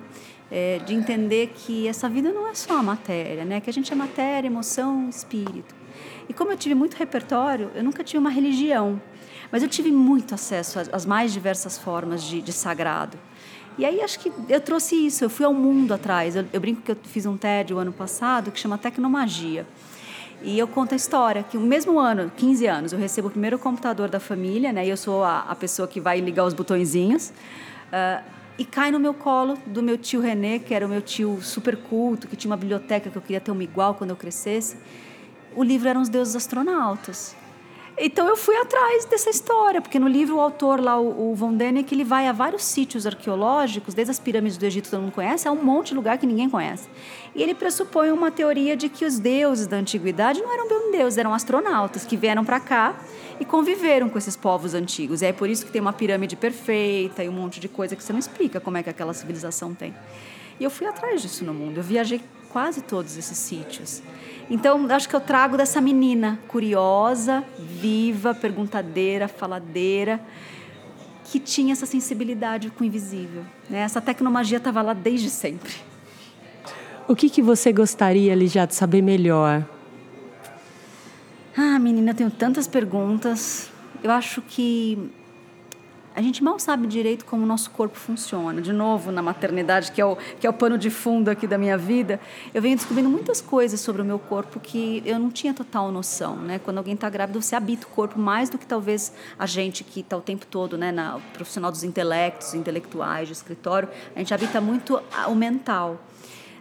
É, 0.51 0.79
de 0.79 0.95
entender 0.95 1.53
que 1.55 1.87
essa 1.87 2.09
vida 2.09 2.33
não 2.33 2.49
é 2.49 2.55
só 2.55 2.83
matéria, 2.83 3.45
né? 3.45 3.61
Que 3.61 3.69
a 3.69 3.73
gente 3.73 3.93
é 3.93 3.95
matéria, 3.95 4.47
emoção, 4.47 5.07
espírito. 5.09 5.75
E 6.29 6.33
como 6.33 6.53
eu 6.53 6.57
tive 6.57 6.75
muito 6.75 6.95
repertório, 6.95 7.71
eu 7.75 7.83
nunca 7.83 8.03
tive 8.03 8.19
uma 8.19 8.31
religião, 8.31 9.01
mas 9.53 9.63
eu 9.63 9.69
tive 9.69 9.91
muito 9.91 10.35
acesso 10.35 10.79
às 10.93 11.05
mais 11.05 11.33
diversas 11.33 11.77
formas 11.79 12.23
de, 12.23 12.41
de 12.41 12.53
sagrado. 12.53 13.19
E 13.79 13.85
aí 13.85 14.01
acho 14.03 14.19
que 14.19 14.33
eu 14.49 14.61
trouxe 14.61 14.97
isso, 14.97 15.25
eu 15.25 15.31
fui 15.31 15.47
ao 15.47 15.55
mundo 15.55 15.95
atrás. 15.95 16.35
Eu, 16.35 16.45
eu 16.53 16.61
brinco 16.61 16.83
que 16.83 16.93
eu 16.93 16.97
fiz 17.05 17.25
um 17.27 17.37
TED 17.37 17.73
o 17.73 17.79
ano 17.79 17.93
passado 17.93 18.51
que 18.51 18.59
chama 18.59 18.77
Tecnomagia. 18.77 19.67
E 20.43 20.59
eu 20.59 20.69
conto 20.69 20.93
a 20.93 20.97
história 20.97 21.43
que 21.43 21.57
no 21.57 21.67
mesmo 21.67 21.99
ano, 21.99 22.31
15 22.37 22.67
anos, 22.67 22.93
eu 22.93 22.99
recebo 22.99 23.29
o 23.29 23.31
primeiro 23.31 23.59
computador 23.59 24.09
da 24.09 24.21
família, 24.21 24.73
né? 24.73 24.85
E 24.85 24.91
eu 24.91 24.97
sou 24.97 25.25
a, 25.25 25.41
a 25.41 25.55
pessoa 25.55 25.87
que 25.89 26.01
vai 26.01 26.21
ligar 26.21 26.45
os 26.45 26.55
botõezinhos. 26.55 27.33
Uh, 27.89 28.38
e 28.59 28.65
cai 28.65 28.91
no 28.91 28.99
meu 28.99 29.15
colo 29.15 29.57
do 29.65 29.81
meu 29.81 29.97
tio 29.97 30.21
René, 30.21 30.59
que 30.59 30.75
era 30.75 30.85
o 30.85 30.89
meu 30.89 31.01
tio 31.01 31.39
super 31.41 31.77
culto, 31.77 32.27
que 32.27 32.35
tinha 32.35 32.51
uma 32.51 32.57
biblioteca 32.57 33.09
que 33.09 33.17
eu 33.17 33.23
queria 33.23 33.41
ter 33.41 33.53
uma 33.53 33.63
igual 33.63 33.95
quando 33.95 34.11
eu 34.11 34.17
crescesse. 34.17 34.77
O 35.55 35.63
livro 35.63 35.89
era 35.89 35.99
Os 35.99 36.09
Deuses 36.09 36.35
Astronautas. 36.35 37.37
Então 38.01 38.29
eu 38.29 38.37
fui 38.37 38.57
atrás 38.57 39.05
dessa 39.07 39.29
história, 39.29 39.81
porque 39.81 39.99
no 39.99 40.07
livro 40.07 40.37
o 40.37 40.41
autor 40.41 40.81
lá, 40.81 41.01
o, 41.01 41.35
Von 41.35 41.55
Däniken, 41.55 41.97
ele 41.99 42.05
vai 42.05 42.29
a 42.29 42.33
vários 42.33 42.63
sítios 42.63 43.07
arqueológicos, 43.07 43.93
desde 43.93 44.13
as 44.13 44.21
pirâmides 44.21 44.57
do 44.57 44.65
Egito 44.65 44.85
que 44.85 44.91
todo 44.91 45.01
mundo 45.01 45.13
conhece, 45.13 45.49
a 45.49 45.53
um 45.53 45.61
monte 45.61 45.89
de 45.89 45.95
lugar 45.95 46.17
que 46.17 46.25
ninguém 46.25 46.49
conhece. 46.49 46.89
E 47.35 47.43
ele 47.43 47.55
pressupõe 47.55 48.13
uma 48.13 48.31
teoria 48.31 48.77
de 48.77 48.89
que 48.89 49.05
os 49.05 49.19
deuses 49.19 49.67
da 49.67 49.79
antiguidade 49.79 50.41
não 50.41 50.53
eram 50.53 50.69
bem 50.69 50.93
deuses, 50.93 51.19
eram 51.19 51.35
astronautas 51.35 52.05
que 52.05 52.17
vieram 52.17 52.45
para 52.45 52.61
cá 52.61 52.95
e 53.41 53.45
conviveram 53.45 54.09
com 54.09 54.17
esses 54.17 54.37
povos 54.37 54.75
antigos. 54.75 55.21
E 55.21 55.27
é 55.27 55.33
por 55.33 55.51
isso 55.51 55.67
que 55.67 55.73
tem 55.73 55.81
uma 55.81 55.93
pirâmide 55.93 56.37
perfeita 56.37 57.25
e 57.25 57.29
um 57.29 57.33
monte 57.33 57.59
de 57.59 57.69
coisa 57.69 57.97
que 57.97 58.03
você 58.03 58.13
não 58.13 58.21
explica 58.21 58.61
como 58.61 58.77
é 58.77 58.83
que 58.83 58.91
aquela 58.91 59.13
civilização 59.13 59.75
tem. 59.75 59.93
E 60.61 60.65
eu 60.65 60.71
fui 60.71 60.87
atrás 60.87 61.21
disso 61.21 61.45
no 61.45 61.53
mundo. 61.53 61.79
Eu 61.79 61.85
viajei 61.85 62.21
quase 62.51 62.83
todos 62.83 63.17
esses 63.17 63.39
sítios. 63.39 64.03
Então, 64.51 64.87
acho 64.91 65.09
que 65.09 65.15
eu 65.15 65.21
trago 65.21 65.57
dessa 65.57 65.81
menina 65.81 66.39
curiosa, 66.49 67.45
viva, 67.59 68.35
perguntadeira, 68.35 69.29
faladeira, 69.29 70.21
que 71.25 71.39
tinha 71.39 71.73
essa 71.73 71.85
sensibilidade 71.85 72.71
com 72.71 72.83
o 72.83 72.87
invisível. 72.87 73.45
Né? 73.69 73.81
Essa 73.81 74.01
tecnomagia 74.01 74.57
estava 74.57 74.81
lá 74.81 74.95
desde 74.95 75.29
sempre. 75.29 75.75
O 77.07 77.15
que, 77.15 77.29
que 77.29 77.43
você 77.43 77.73
gostaria, 77.73 78.35
Lígia, 78.35 78.67
de 78.67 78.75
saber 78.75 79.03
melhor? 79.03 79.67
Ah, 81.57 81.79
menina, 81.79 82.13
eu 82.13 82.15
tenho 82.15 82.31
tantas 82.31 82.67
perguntas. 82.67 83.71
Eu 84.03 84.11
acho 84.11 84.41
que 84.41 85.11
a 86.19 86.21
gente 86.21 86.43
mal 86.43 86.59
sabe 86.59 86.89
direito 86.89 87.25
como 87.25 87.45
o 87.45 87.47
nosso 87.47 87.71
corpo 87.71 87.97
funciona. 87.97 88.61
De 88.61 88.73
novo, 88.73 89.13
na 89.13 89.23
maternidade, 89.23 89.93
que 89.93 90.01
é, 90.01 90.05
o, 90.05 90.17
que 90.41 90.49
é 90.49 90.51
o 90.51 90.53
pano 90.53 90.77
de 90.77 90.91
fundo 90.91 91.29
aqui 91.29 91.47
da 91.47 91.57
minha 91.57 91.79
vida, 91.79 92.19
eu 92.53 92.61
venho 92.61 92.77
descobrindo 92.77 93.09
muitas 93.09 93.41
coisas 93.41 93.81
sobre 93.81 94.03
o 94.03 94.05
meu 94.05 94.19
corpo 94.19 94.59
que 94.59 95.01
eu 95.07 95.17
não 95.17 95.31
tinha 95.31 95.55
total 95.55 95.93
noção. 95.93 96.35
Né? 96.35 96.59
Quando 96.59 96.79
alguém 96.79 96.95
está 96.95 97.09
grávida, 97.09 97.41
você 97.41 97.55
habita 97.55 97.87
o 97.87 97.91
corpo 97.91 98.19
mais 98.19 98.51
do 98.51 98.59
que 98.59 98.67
talvez 98.67 99.13
a 99.39 99.47
gente 99.47 99.85
que 99.85 100.01
está 100.01 100.17
o 100.17 100.21
tempo 100.21 100.45
todo, 100.45 100.77
né, 100.77 100.91
na 100.91 101.21
profissional 101.35 101.71
dos 101.71 101.85
intelectos, 101.85 102.53
intelectuais, 102.53 103.29
de 103.29 103.35
escritório, 103.35 103.89
a 104.17 104.19
gente 104.19 104.35
habita 104.35 104.61
muito 104.61 105.01
o 105.29 105.35
mental. 105.37 106.01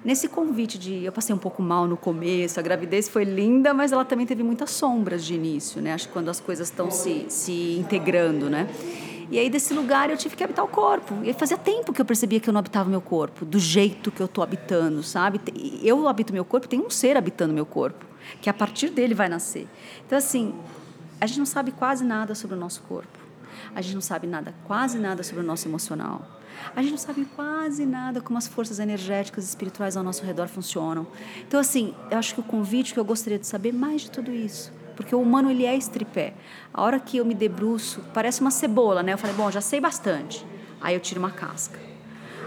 Nesse 0.05 0.29
convite 0.29 0.77
de. 0.77 1.03
Eu 1.03 1.11
passei 1.11 1.33
um 1.35 1.39
pouco 1.39 1.63
mal 1.63 1.87
no 1.87 1.97
começo, 1.97 2.59
a 2.59 2.63
gravidez 2.63 3.09
foi 3.09 3.23
linda, 3.23 3.73
mas 3.73 3.91
ela 3.91 4.05
também 4.05 4.27
teve 4.27 4.43
muitas 4.43 4.69
sombras 4.69 5.25
de 5.25 5.33
início, 5.33 5.81
né? 5.81 5.93
Acho 5.93 6.07
que 6.07 6.13
quando 6.13 6.29
as 6.29 6.39
coisas 6.39 6.69
estão 6.69 6.91
se, 6.91 7.25
se 7.27 7.75
integrando, 7.79 8.49
né? 8.49 8.67
E 9.29 9.37
aí, 9.37 9.49
desse 9.49 9.73
lugar, 9.73 10.09
eu 10.09 10.15
tive 10.15 10.35
que 10.35 10.43
habitar 10.43 10.63
o 10.63 10.67
corpo. 10.67 11.15
E 11.23 11.33
fazia 11.33 11.57
tempo 11.57 11.91
que 11.91 11.99
eu 11.99 12.05
percebia 12.05 12.39
que 12.39 12.49
eu 12.49 12.53
não 12.53 12.59
habitava 12.59 12.89
meu 12.89 13.01
corpo, 13.01 13.43
do 13.43 13.59
jeito 13.59 14.09
que 14.09 14.21
eu 14.21 14.25
estou 14.25 14.43
habitando, 14.43 15.03
sabe? 15.03 15.41
Eu 15.83 16.07
habito 16.07 16.31
meu 16.31 16.45
corpo, 16.45 16.67
tem 16.67 16.79
um 16.79 16.89
ser 16.89 17.17
habitando 17.17 17.53
meu 17.53 17.65
corpo, 17.65 18.05
que 18.41 18.49
a 18.49 18.53
partir 18.53 18.89
dele 18.89 19.13
vai 19.13 19.27
nascer. 19.27 19.67
Então, 20.05 20.17
assim, 20.17 20.55
a 21.19 21.27
gente 21.27 21.39
não 21.39 21.45
sabe 21.45 21.71
quase 21.71 22.05
nada 22.05 22.33
sobre 22.35 22.55
o 22.55 22.59
nosso 22.59 22.81
corpo. 22.83 23.19
A 23.75 23.81
gente 23.81 23.95
não 23.95 24.01
sabe 24.01 24.27
nada, 24.27 24.55
quase 24.65 24.97
nada 24.97 25.21
sobre 25.23 25.43
o 25.43 25.45
nosso 25.45 25.67
emocional. 25.67 26.25
A 26.75 26.81
gente 26.81 26.91
não 26.91 26.97
sabe 26.97 27.25
quase 27.35 27.85
nada 27.85 28.21
como 28.21 28.37
as 28.37 28.47
forças 28.47 28.79
energéticas 28.79 29.43
e 29.45 29.47
espirituais 29.49 29.97
ao 29.97 30.03
nosso 30.03 30.23
redor 30.23 30.47
funcionam. 30.47 31.05
Então, 31.45 31.59
assim, 31.59 31.93
eu 32.09 32.17
acho 32.17 32.33
que 32.33 32.39
o 32.39 32.43
convite 32.43 32.93
que 32.93 32.99
eu 32.99 33.05
gostaria 33.05 33.37
de 33.37 33.45
saber 33.45 33.73
mais 33.73 34.03
de 34.03 34.11
tudo 34.11 34.31
isso 34.31 34.76
porque 34.97 35.15
o 35.15 35.21
humano 35.21 35.49
ele 35.49 35.65
é 35.65 35.77
estripé. 35.77 36.33
A 36.73 36.81
hora 36.81 36.99
que 36.99 37.17
eu 37.17 37.23
me 37.23 37.35
debruço, 37.35 38.03
parece 38.13 38.41
uma 38.41 38.51
cebola, 38.51 39.01
né? 39.01 39.13
Eu 39.13 39.17
falei, 39.17 39.35
bom, 39.35 39.49
já 39.49 39.61
sei 39.61 39.79
bastante. 39.79 40.45
Aí 40.81 40.93
eu 40.95 40.99
tiro 40.99 41.19
uma 41.19 41.31
casca. 41.31 41.79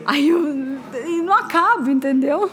Aí 0.05 0.29
eu 0.29 0.55
e 1.07 1.23
não 1.23 1.35
acabo, 1.35 1.89
entendeu? 1.91 2.51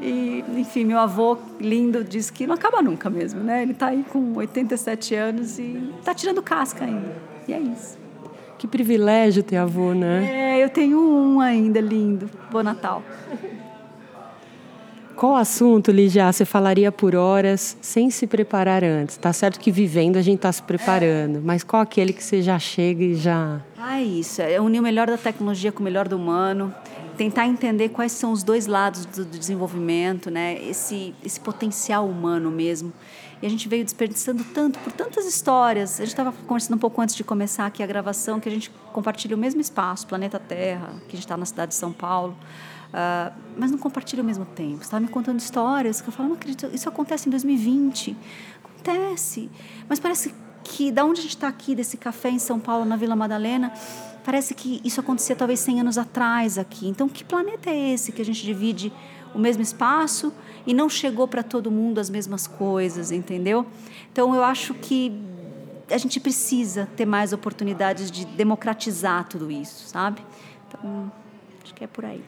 E, 0.00 0.44
enfim, 0.56 0.84
meu 0.84 0.98
avô 0.98 1.36
lindo 1.58 2.04
diz 2.04 2.30
que 2.30 2.46
não 2.46 2.54
acaba 2.54 2.80
nunca 2.80 3.10
mesmo, 3.10 3.42
né? 3.42 3.62
Ele 3.62 3.72
está 3.72 3.88
aí 3.88 4.04
com 4.10 4.34
87 4.36 5.14
anos 5.14 5.58
e 5.58 5.92
está 5.98 6.14
tirando 6.14 6.40
casca 6.40 6.84
ainda. 6.84 7.16
E 7.48 7.52
é 7.52 7.58
isso. 7.58 7.98
Que 8.58 8.66
privilégio 8.66 9.42
ter 9.42 9.56
avô, 9.56 9.92
né? 9.94 10.56
É, 10.58 10.64
eu 10.64 10.68
tenho 10.68 11.00
um 11.00 11.40
ainda 11.40 11.80
lindo. 11.80 12.30
Bom 12.50 12.62
Natal. 12.62 13.02
Qual 15.18 15.34
assunto, 15.34 15.90
Lígia, 15.90 16.32
você 16.32 16.44
falaria 16.44 16.92
por 16.92 17.16
horas 17.16 17.76
sem 17.80 18.08
se 18.08 18.24
preparar 18.24 18.84
antes? 18.84 19.16
Tá 19.16 19.32
certo 19.32 19.58
que 19.58 19.72
vivendo 19.72 20.16
a 20.16 20.22
gente 20.22 20.36
está 20.36 20.52
se 20.52 20.62
preparando, 20.62 21.42
mas 21.42 21.64
qual 21.64 21.82
aquele 21.82 22.12
que 22.12 22.22
você 22.22 22.40
já 22.40 22.56
chega 22.56 23.02
e 23.02 23.16
já. 23.16 23.60
Ah, 23.76 24.00
isso. 24.00 24.40
É 24.40 24.60
unir 24.60 24.78
o 24.78 24.82
melhor 24.82 25.08
da 25.08 25.18
tecnologia 25.18 25.72
com 25.72 25.80
o 25.80 25.82
melhor 25.82 26.06
do 26.06 26.14
humano, 26.14 26.72
tentar 27.16 27.48
entender 27.48 27.88
quais 27.88 28.12
são 28.12 28.30
os 28.30 28.44
dois 28.44 28.68
lados 28.68 29.06
do, 29.06 29.24
desenvolvimento, 29.24 30.30
né? 30.30 30.56
Esse, 30.62 31.12
esse 31.24 31.40
potencial 31.40 32.06
humano 32.06 32.48
mesmo. 32.48 32.92
E 33.42 33.46
a 33.46 33.50
gente 33.50 33.68
veio 33.68 33.82
desperdiçando 33.82 34.44
tanto 34.54 34.78
por 34.78 34.92
tantas 34.92 35.26
histórias. 35.26 35.94
A 35.96 36.04
gente 36.04 36.12
estava 36.12 36.32
conversando 36.46 36.76
um 36.76 36.80
pouco 36.80 37.00
antes 37.02 37.16
de 37.16 37.24
começar 37.24 37.66
aqui 37.66 37.82
a 37.82 37.86
gravação 37.88 38.38
que 38.38 38.48
a 38.48 38.52
gente 38.52 38.70
compartilha 38.92 39.34
o 39.34 39.38
mesmo 39.38 39.60
espaço, 39.60 40.06
planeta 40.06 40.38
Terra, 40.38 40.90
que 41.08 41.16
a 41.16 41.16
gente 41.16 41.24
está 41.24 41.36
na 41.36 41.44
cidade 41.44 41.70
de 41.70 41.74
São 41.74 41.92
Paulo. 41.92 42.36
Uh, 42.88 43.34
mas 43.56 43.70
não 43.70 43.78
compartilha 43.78 44.22
ao 44.22 44.26
mesmo 44.26 44.46
tempo. 44.46 44.78
Você 44.78 44.84
estava 44.84 45.00
me 45.00 45.08
contando 45.08 45.38
histórias 45.38 46.00
que 46.00 46.08
eu 46.08 46.12
falo, 46.12 46.30
não 46.30 46.36
acredito, 46.36 46.70
isso 46.72 46.88
acontece 46.88 47.28
em 47.28 47.30
2020. 47.30 48.16
Acontece. 48.64 49.50
Mas 49.88 50.00
parece 50.00 50.34
que, 50.64 50.90
da 50.90 51.04
onde 51.04 51.20
a 51.20 51.22
gente 51.22 51.34
está 51.34 51.48
aqui, 51.48 51.74
desse 51.74 51.96
café 51.96 52.30
em 52.30 52.38
São 52.38 52.58
Paulo, 52.58 52.84
na 52.84 52.96
Vila 52.96 53.14
Madalena, 53.14 53.72
parece 54.24 54.54
que 54.54 54.80
isso 54.84 55.00
acontecia 55.00 55.36
talvez 55.36 55.60
100 55.60 55.80
anos 55.80 55.98
atrás 55.98 56.58
aqui. 56.58 56.88
Então, 56.88 57.08
que 57.08 57.24
planeta 57.24 57.70
é 57.70 57.92
esse 57.92 58.12
que 58.12 58.22
a 58.22 58.24
gente 58.24 58.44
divide 58.44 58.92
o 59.34 59.38
mesmo 59.38 59.62
espaço 59.62 60.32
e 60.66 60.72
não 60.72 60.88
chegou 60.88 61.28
para 61.28 61.42
todo 61.42 61.70
mundo 61.70 61.98
as 61.98 62.08
mesmas 62.08 62.46
coisas, 62.46 63.10
entendeu? 63.10 63.66
Então, 64.12 64.34
eu 64.34 64.42
acho 64.42 64.74
que 64.74 65.12
a 65.90 65.98
gente 65.98 66.20
precisa 66.20 66.88
ter 66.96 67.06
mais 67.06 67.32
oportunidades 67.32 68.10
de 68.10 68.26
democratizar 68.26 69.26
tudo 69.28 69.50
isso, 69.50 69.88
sabe? 69.88 70.22
Então, 70.66 71.10
Acho 71.68 71.74
que 71.74 71.84
é 71.84 71.86
por 71.86 72.02
aí. 72.02 72.22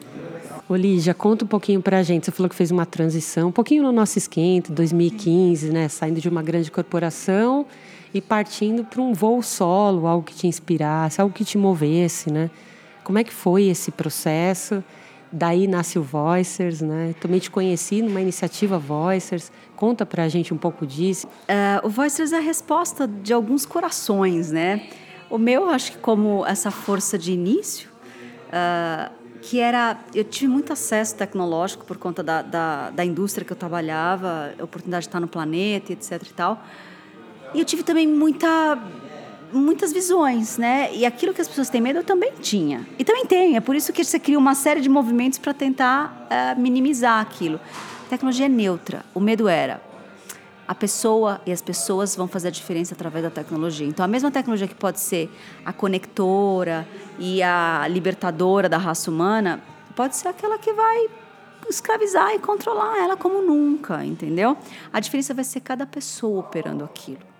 Olígia, 0.69 1.15
conta 1.15 1.45
um 1.45 1.47
pouquinho 1.47 1.81
pra 1.81 2.03
gente. 2.03 2.25
Você 2.25 2.31
falou 2.31 2.47
que 2.47 2.55
fez 2.55 2.69
uma 2.69 2.85
transição, 2.85 3.49
um 3.49 3.51
pouquinho 3.51 3.81
no 3.81 3.91
nosso 3.91 4.19
esquenta, 4.19 4.71
2015, 4.71 5.71
né? 5.71 5.89
Saindo 5.89 6.21
de 6.21 6.29
uma 6.29 6.43
grande 6.43 6.69
corporação 6.69 7.65
e 8.13 8.21
partindo 8.21 8.83
para 8.83 9.01
um 9.01 9.13
voo 9.13 9.41
solo, 9.41 10.05
algo 10.05 10.23
que 10.23 10.35
te 10.35 10.45
inspirasse, 10.45 11.19
algo 11.19 11.33
que 11.33 11.43
te 11.43 11.57
movesse, 11.57 12.31
né? 12.31 12.51
Como 13.03 13.17
é 13.17 13.23
que 13.23 13.33
foi 13.33 13.63
esse 13.63 13.89
processo? 13.89 14.83
Daí 15.31 15.65
nasce 15.65 15.97
o 15.97 16.03
Voicers, 16.03 16.81
né? 16.81 17.15
Também 17.19 17.39
te 17.39 17.49
conheci 17.49 18.03
numa 18.03 18.21
iniciativa 18.21 18.77
Voicers. 18.77 19.51
Conta 19.75 20.05
pra 20.05 20.29
gente 20.29 20.53
um 20.53 20.57
pouco 20.57 20.85
disso. 20.85 21.25
Uh, 21.25 21.87
o 21.87 21.89
Voicers 21.89 22.31
é 22.31 22.37
a 22.37 22.41
resposta 22.41 23.07
de 23.07 23.33
alguns 23.33 23.65
corações, 23.65 24.51
né? 24.51 24.87
O 25.31 25.39
meu, 25.39 25.67
acho 25.67 25.93
que 25.93 25.97
como 25.97 26.45
essa 26.45 26.69
força 26.69 27.17
de 27.17 27.31
início, 27.31 27.89
uh, 28.51 29.20
que 29.41 29.59
era 29.59 29.99
eu 30.13 30.23
tive 30.23 30.47
muito 30.47 30.71
acesso 30.71 31.15
tecnológico 31.15 31.85
por 31.85 31.97
conta 31.97 32.21
da, 32.21 32.41
da, 32.41 32.89
da, 32.91 33.03
indústria 33.03 33.43
que 33.43 33.51
eu 33.51 33.57
trabalhava, 33.57 34.53
oportunidade 34.61 35.03
de 35.03 35.09
estar 35.09 35.19
no 35.19 35.27
planeta, 35.27 35.91
etc 35.91 36.21
e 36.21 36.33
tal. 36.33 36.63
E 37.53 37.59
eu 37.59 37.65
tive 37.65 37.83
também 37.83 38.07
muita 38.07 38.77
muitas 39.51 39.91
visões, 39.91 40.57
né? 40.57 40.89
E 40.93 41.05
aquilo 41.05 41.33
que 41.33 41.41
as 41.41 41.47
pessoas 41.47 41.69
têm 41.69 41.81
medo 41.81 41.99
eu 41.99 42.03
também 42.03 42.31
tinha. 42.39 42.87
E 42.97 43.03
também 43.03 43.25
tenho. 43.25 43.57
É 43.57 43.59
por 43.59 43.75
isso 43.75 43.91
que 43.91 44.03
você 44.03 44.19
cria 44.19 44.39
uma 44.39 44.55
série 44.55 44.79
de 44.79 44.87
movimentos 44.87 45.39
para 45.39 45.53
tentar 45.53 46.27
uh, 46.29 46.59
minimizar 46.59 47.19
aquilo. 47.19 47.59
A 48.05 48.09
tecnologia 48.09 48.45
é 48.45 48.49
neutra. 48.49 49.03
O 49.13 49.19
medo 49.19 49.49
era 49.49 49.90
a 50.71 50.73
pessoa 50.73 51.41
e 51.45 51.51
as 51.51 51.61
pessoas 51.61 52.15
vão 52.15 52.29
fazer 52.29 52.47
a 52.47 52.51
diferença 52.51 52.93
através 52.93 53.25
da 53.25 53.29
tecnologia. 53.29 53.85
Então, 53.85 54.05
a 54.05 54.07
mesma 54.07 54.31
tecnologia 54.31 54.69
que 54.69 54.73
pode 54.73 55.01
ser 55.01 55.29
a 55.65 55.73
conectora 55.73 56.87
e 57.19 57.43
a 57.43 57.85
libertadora 57.89 58.69
da 58.69 58.77
raça 58.77 59.11
humana, 59.11 59.61
pode 59.97 60.15
ser 60.15 60.29
aquela 60.29 60.57
que 60.57 60.71
vai 60.71 61.09
escravizar 61.69 62.33
e 62.35 62.39
controlar 62.39 62.97
ela 62.99 63.17
como 63.17 63.41
nunca, 63.41 64.05
entendeu? 64.05 64.55
A 64.93 65.01
diferença 65.01 65.33
vai 65.33 65.43
ser 65.43 65.59
cada 65.59 65.85
pessoa 65.85 66.39
operando 66.39 66.85
aquilo. 66.85 67.30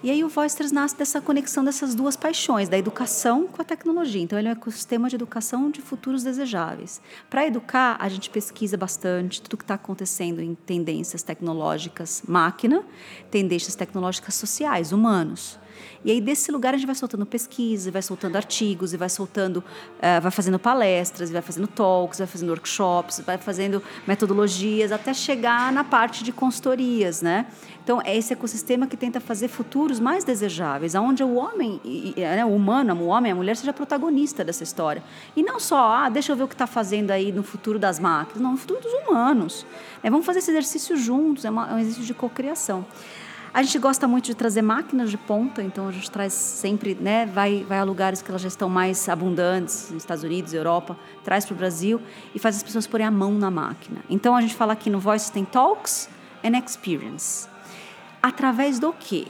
E 0.00 0.12
aí 0.12 0.22
o 0.22 0.28
Voisters 0.28 0.70
nasce 0.70 0.96
dessa 0.96 1.20
conexão 1.20 1.64
dessas 1.64 1.92
duas 1.92 2.16
paixões, 2.16 2.68
da 2.68 2.78
educação 2.78 3.48
com 3.48 3.60
a 3.60 3.64
tecnologia. 3.64 4.22
Então 4.22 4.38
ele 4.38 4.46
é 4.46 4.50
um 4.50 4.54
ecossistema 4.54 5.08
de 5.08 5.16
educação 5.16 5.70
de 5.72 5.82
futuros 5.82 6.22
desejáveis. 6.22 7.00
Para 7.28 7.44
educar, 7.46 7.96
a 7.98 8.08
gente 8.08 8.30
pesquisa 8.30 8.76
bastante 8.76 9.42
tudo 9.42 9.56
que 9.56 9.64
está 9.64 9.74
acontecendo 9.74 10.40
em 10.40 10.54
tendências 10.54 11.24
tecnológicas 11.24 12.22
máquina, 12.28 12.84
tendências 13.28 13.74
tecnológicas 13.74 14.36
sociais, 14.36 14.92
humanos. 14.92 15.58
E 16.04 16.10
aí, 16.10 16.20
desse 16.20 16.50
lugar, 16.50 16.74
a 16.74 16.76
gente 16.76 16.86
vai 16.86 16.94
soltando 16.94 17.26
pesquisa, 17.26 17.90
vai 17.90 18.02
soltando 18.02 18.36
artigos, 18.36 18.92
e 18.92 18.96
vai 18.96 19.08
soltando, 19.08 19.58
uh, 19.58 20.20
vai 20.20 20.30
fazendo 20.30 20.58
palestras, 20.58 21.30
vai 21.30 21.42
fazendo 21.42 21.66
talks, 21.66 22.18
vai 22.18 22.26
fazendo 22.26 22.50
workshops, 22.50 23.20
vai 23.26 23.38
fazendo 23.38 23.82
metodologias, 24.06 24.92
até 24.92 25.12
chegar 25.12 25.72
na 25.72 25.84
parte 25.84 26.22
de 26.22 26.32
consultorias, 26.32 27.22
né? 27.22 27.46
Então, 27.88 28.02
é 28.04 28.14
esse 28.14 28.34
ecossistema 28.34 28.86
que 28.86 28.98
tenta 28.98 29.18
fazer 29.18 29.48
futuros 29.48 29.98
mais 29.98 30.22
desejáveis, 30.22 30.94
onde 30.94 31.24
o 31.24 31.36
homem, 31.36 31.80
né, 32.14 32.44
o 32.44 32.54
humano, 32.54 32.94
o 32.94 33.06
homem, 33.06 33.32
a 33.32 33.34
mulher, 33.34 33.56
seja 33.56 33.72
protagonista 33.72 34.44
dessa 34.44 34.62
história. 34.62 35.02
E 35.34 35.42
não 35.42 35.58
só, 35.58 35.94
ah, 35.94 36.08
deixa 36.10 36.32
eu 36.32 36.36
ver 36.36 36.42
o 36.42 36.48
que 36.48 36.54
está 36.54 36.66
fazendo 36.66 37.10
aí 37.10 37.32
no 37.32 37.42
futuro 37.42 37.78
das 37.78 37.98
máquinas, 37.98 38.42
não, 38.42 38.52
no 38.52 38.56
futuro 38.58 38.78
dos 38.80 38.92
humanos. 38.92 39.64
É, 40.02 40.10
vamos 40.10 40.26
fazer 40.26 40.40
esse 40.40 40.50
exercício 40.50 40.98
juntos, 40.98 41.46
é, 41.46 41.50
uma, 41.50 41.70
é 41.70 41.74
um 41.74 41.78
exercício 41.78 42.04
de 42.04 42.12
cocriação. 42.12 42.84
A 43.52 43.62
gente 43.62 43.78
gosta 43.78 44.06
muito 44.06 44.26
de 44.26 44.34
trazer 44.34 44.60
máquinas 44.60 45.10
de 45.10 45.16
ponta, 45.16 45.62
então 45.62 45.88
a 45.88 45.92
gente 45.92 46.10
traz 46.10 46.32
sempre, 46.32 46.94
né, 46.94 47.24
vai, 47.26 47.64
vai 47.66 47.78
a 47.78 47.84
lugares 47.84 48.20
que 48.20 48.30
elas 48.30 48.42
já 48.42 48.48
estão 48.48 48.68
mais 48.68 49.08
abundantes, 49.08 49.90
nos 49.90 50.02
Estados 50.02 50.22
Unidos, 50.22 50.52
Europa, 50.52 50.96
traz 51.24 51.46
para 51.46 51.54
o 51.54 51.56
Brasil 51.56 52.00
e 52.34 52.38
faz 52.38 52.56
as 52.56 52.62
pessoas 52.62 52.86
porem 52.86 53.06
a 53.06 53.10
mão 53.10 53.32
na 53.32 53.50
máquina. 53.50 54.00
Então 54.08 54.36
a 54.36 54.40
gente 54.40 54.54
fala 54.54 54.74
aqui 54.74 54.90
no 54.90 55.00
Voice 55.00 55.32
tem 55.32 55.44
Talks 55.44 56.10
and 56.44 56.58
Experience. 56.58 57.48
Através 58.22 58.78
do 58.78 58.92
quê? 58.92 59.26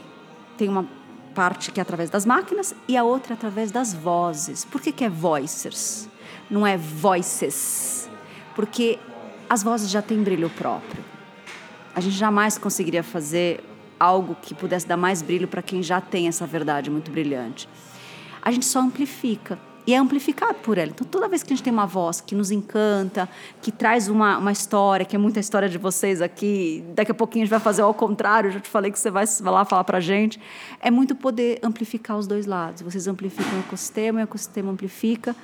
Tem 0.56 0.68
uma 0.68 0.86
parte 1.34 1.70
que 1.70 1.78
é 1.78 1.82
através 1.82 2.10
das 2.10 2.26
máquinas 2.26 2.74
e 2.88 2.96
a 2.96 3.04
outra 3.04 3.34
é 3.34 3.36
através 3.36 3.70
das 3.70 3.94
vozes. 3.94 4.64
Por 4.64 4.80
que, 4.80 4.90
que 4.90 5.04
é 5.04 5.08
voicers? 5.08 6.08
Não 6.50 6.66
é 6.66 6.76
voices? 6.76 8.10
Porque 8.56 8.98
as 9.48 9.62
vozes 9.62 9.88
já 9.88 10.02
têm 10.02 10.22
brilho 10.22 10.50
próprio. 10.50 11.04
A 11.94 12.00
gente 12.00 12.16
jamais 12.16 12.58
conseguiria 12.58 13.02
fazer 13.02 13.62
algo 13.98 14.36
que 14.40 14.54
pudesse 14.54 14.86
dar 14.86 14.96
mais 14.96 15.22
brilho 15.22 15.48
para 15.48 15.62
quem 15.62 15.82
já 15.82 16.00
tem 16.00 16.28
essa 16.28 16.46
verdade 16.46 16.90
muito 16.90 17.10
brilhante. 17.10 17.68
A 18.42 18.50
gente 18.50 18.66
só 18.66 18.80
amplifica. 18.80 19.58
e 19.86 19.94
é 19.94 19.96
amplificado 19.96 20.56
por 20.56 20.76
ela. 20.76 20.90
Então, 20.90 21.06
toda 21.06 21.26
vez 21.28 21.42
que 21.42 21.50
a 21.50 21.56
gente 21.56 21.64
tem 21.64 21.72
uma 21.72 21.86
voz 21.86 22.20
que 22.20 22.34
nos 22.34 22.50
encanta, 22.50 23.26
que 23.62 23.72
traz 23.72 24.06
uma, 24.08 24.36
uma 24.36 24.52
história, 24.52 25.06
que 25.06 25.16
é 25.16 25.18
muita 25.18 25.40
história 25.40 25.66
de 25.66 25.78
vocês 25.78 26.20
aqui, 26.20 26.84
daqui 26.94 27.10
a 27.10 27.14
pouquinho 27.14 27.44
a 27.44 27.46
gente 27.46 27.50
vai 27.50 27.60
fazer 27.60 27.80
ao 27.80 27.94
contrário, 27.94 28.50
já 28.50 28.60
te 28.60 28.68
falei 28.68 28.92
que 28.92 28.98
você 28.98 29.10
vai, 29.10 29.24
vai 29.24 29.52
lá 29.52 29.64
falar 29.64 29.84
para 29.84 29.96
a 29.96 30.00
gente, 30.00 30.38
é 30.80 30.90
muito 30.90 31.14
poder 31.14 31.58
amplificar 31.62 32.18
os 32.18 32.26
dois 32.26 32.44
lados. 32.44 32.82
Vocês 32.82 33.06
amplificam 33.06 33.56
o 33.56 33.60
ecossistema, 33.60 34.20
o 34.20 34.22
ecossistema 34.22 34.70
amplifica 34.70 35.34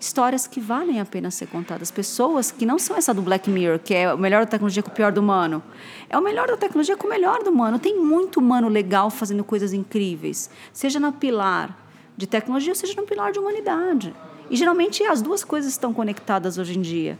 histórias 0.00 0.46
que 0.46 0.58
valem 0.58 0.98
a 0.98 1.04
pena 1.04 1.30
ser 1.30 1.46
contadas. 1.46 1.90
Pessoas 1.90 2.50
que 2.50 2.64
não 2.64 2.78
são 2.78 2.96
essa 2.96 3.12
do 3.12 3.20
Black 3.20 3.50
Mirror, 3.50 3.78
que 3.78 3.94
é 3.94 4.12
o 4.12 4.16
melhor 4.16 4.40
da 4.40 4.50
tecnologia 4.50 4.82
com 4.82 4.90
o 4.90 4.94
pior 4.94 5.12
do 5.12 5.20
humano. 5.20 5.62
É 6.08 6.18
o 6.18 6.22
melhor 6.22 6.48
da 6.48 6.56
tecnologia 6.56 6.96
com 6.96 7.06
o 7.06 7.10
melhor 7.10 7.42
do 7.44 7.50
humano. 7.50 7.78
Tem 7.78 8.00
muito 8.00 8.40
humano 8.40 8.66
legal 8.68 9.10
fazendo 9.10 9.44
coisas 9.44 9.74
incríveis. 9.74 10.48
Seja 10.72 10.98
na 10.98 11.12
pilar 11.12 11.76
de 12.16 12.26
tecnologia, 12.26 12.72
ou 12.72 12.76
seja 12.76 12.94
no 12.96 13.06
pilar 13.06 13.30
de 13.30 13.38
humanidade. 13.38 14.14
E 14.50 14.56
geralmente 14.56 15.04
as 15.04 15.20
duas 15.22 15.44
coisas 15.44 15.70
estão 15.70 15.92
conectadas 15.92 16.56
hoje 16.56 16.76
em 16.76 16.82
dia. 16.82 17.18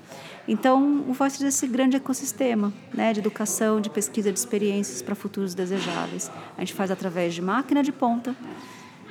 Então, 0.49 1.05
o 1.07 1.13
Voice 1.13 1.45
é 1.45 1.49
esse 1.49 1.67
grande 1.67 1.97
ecossistema 1.97 2.73
né, 2.93 3.13
de 3.13 3.21
educação, 3.21 3.81
de 3.81 3.89
pesquisa, 3.89 4.33
de 4.33 4.39
experiências 4.39 5.01
para 5.01 5.15
futuros 5.15 5.55
desejáveis. 5.55 6.31
A 6.57 6.61
gente 6.61 6.75
faz 6.75 6.91
através 6.91 7.35
de 7.35 7.43
máquina 7.43 7.83
de 7.83 7.93
ponta. 7.93 8.35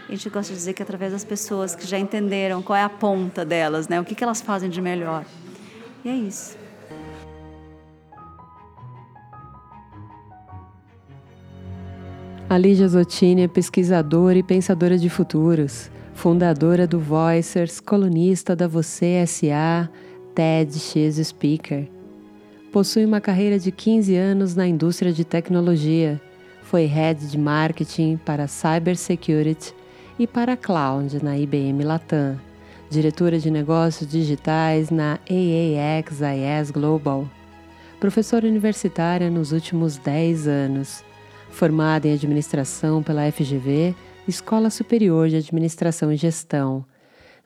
A 0.10 0.12
gente 0.12 0.28
gosta 0.28 0.52
de 0.52 0.58
dizer 0.58 0.74
que 0.74 0.82
é 0.82 0.84
através 0.84 1.12
das 1.12 1.24
pessoas 1.24 1.76
que 1.76 1.86
já 1.86 2.00
entenderam 2.00 2.64
qual 2.64 2.76
é 2.76 2.82
a 2.82 2.90
ponta 2.90 3.46
delas, 3.46 3.88
né, 3.88 4.02
o 4.02 4.04
que, 4.04 4.16
que 4.16 4.24
elas 4.24 4.42
fazem 4.42 4.68
de 4.68 4.82
melhor. 4.82 5.24
E 6.04 6.10
é 6.10 6.16
isso. 6.16 6.58
A 12.50 12.58
Lígia 12.58 12.88
Zottini 12.88 13.44
é 13.44 13.48
pesquisadora 13.48 14.36
e 14.36 14.42
pensadora 14.42 14.98
de 14.98 15.08
futuros, 15.12 15.92
fundadora 16.16 16.88
do 16.88 17.00
Voicers, 17.00 17.80
colunista 17.80 18.56
da 18.56 18.68
Você 18.68 19.24
SA, 19.28 19.88
TEDx 20.34 21.28
Speaker. 21.28 21.88
Possui 22.72 23.06
uma 23.06 23.22
carreira 23.22 23.60
de 23.60 23.72
15 23.72 24.16
anos 24.16 24.56
na 24.56 24.66
indústria 24.66 25.14
de 25.14 25.24
tecnologia. 25.24 26.20
Foi 26.64 26.86
head 26.86 27.28
de 27.28 27.38
marketing 27.38 28.18
para 28.18 28.48
cybersecurity 28.48 29.78
e 30.20 30.28
para 30.28 30.56
cloud 30.56 31.24
na 31.24 31.38
IBM 31.38 31.84
Latam. 31.84 32.40
Diretora 32.90 33.40
de 33.40 33.50
negócios 33.50 34.08
digitais 34.08 34.92
na 34.92 35.20
AAX 35.30 36.70
Global. 36.72 37.28
Professora 38.00 38.48
universitária 38.48 39.30
nos 39.30 39.52
últimos 39.52 39.98
10 39.98 40.48
anos 40.48 41.04
formada 41.50 42.08
em 42.08 42.14
administração 42.14 43.02
pela 43.02 43.30
FGV, 43.32 43.96
Escola 44.28 44.70
Superior 44.70 45.28
de 45.30 45.38
Administração 45.38 46.12
e 46.12 46.16
Gestão, 46.16 46.86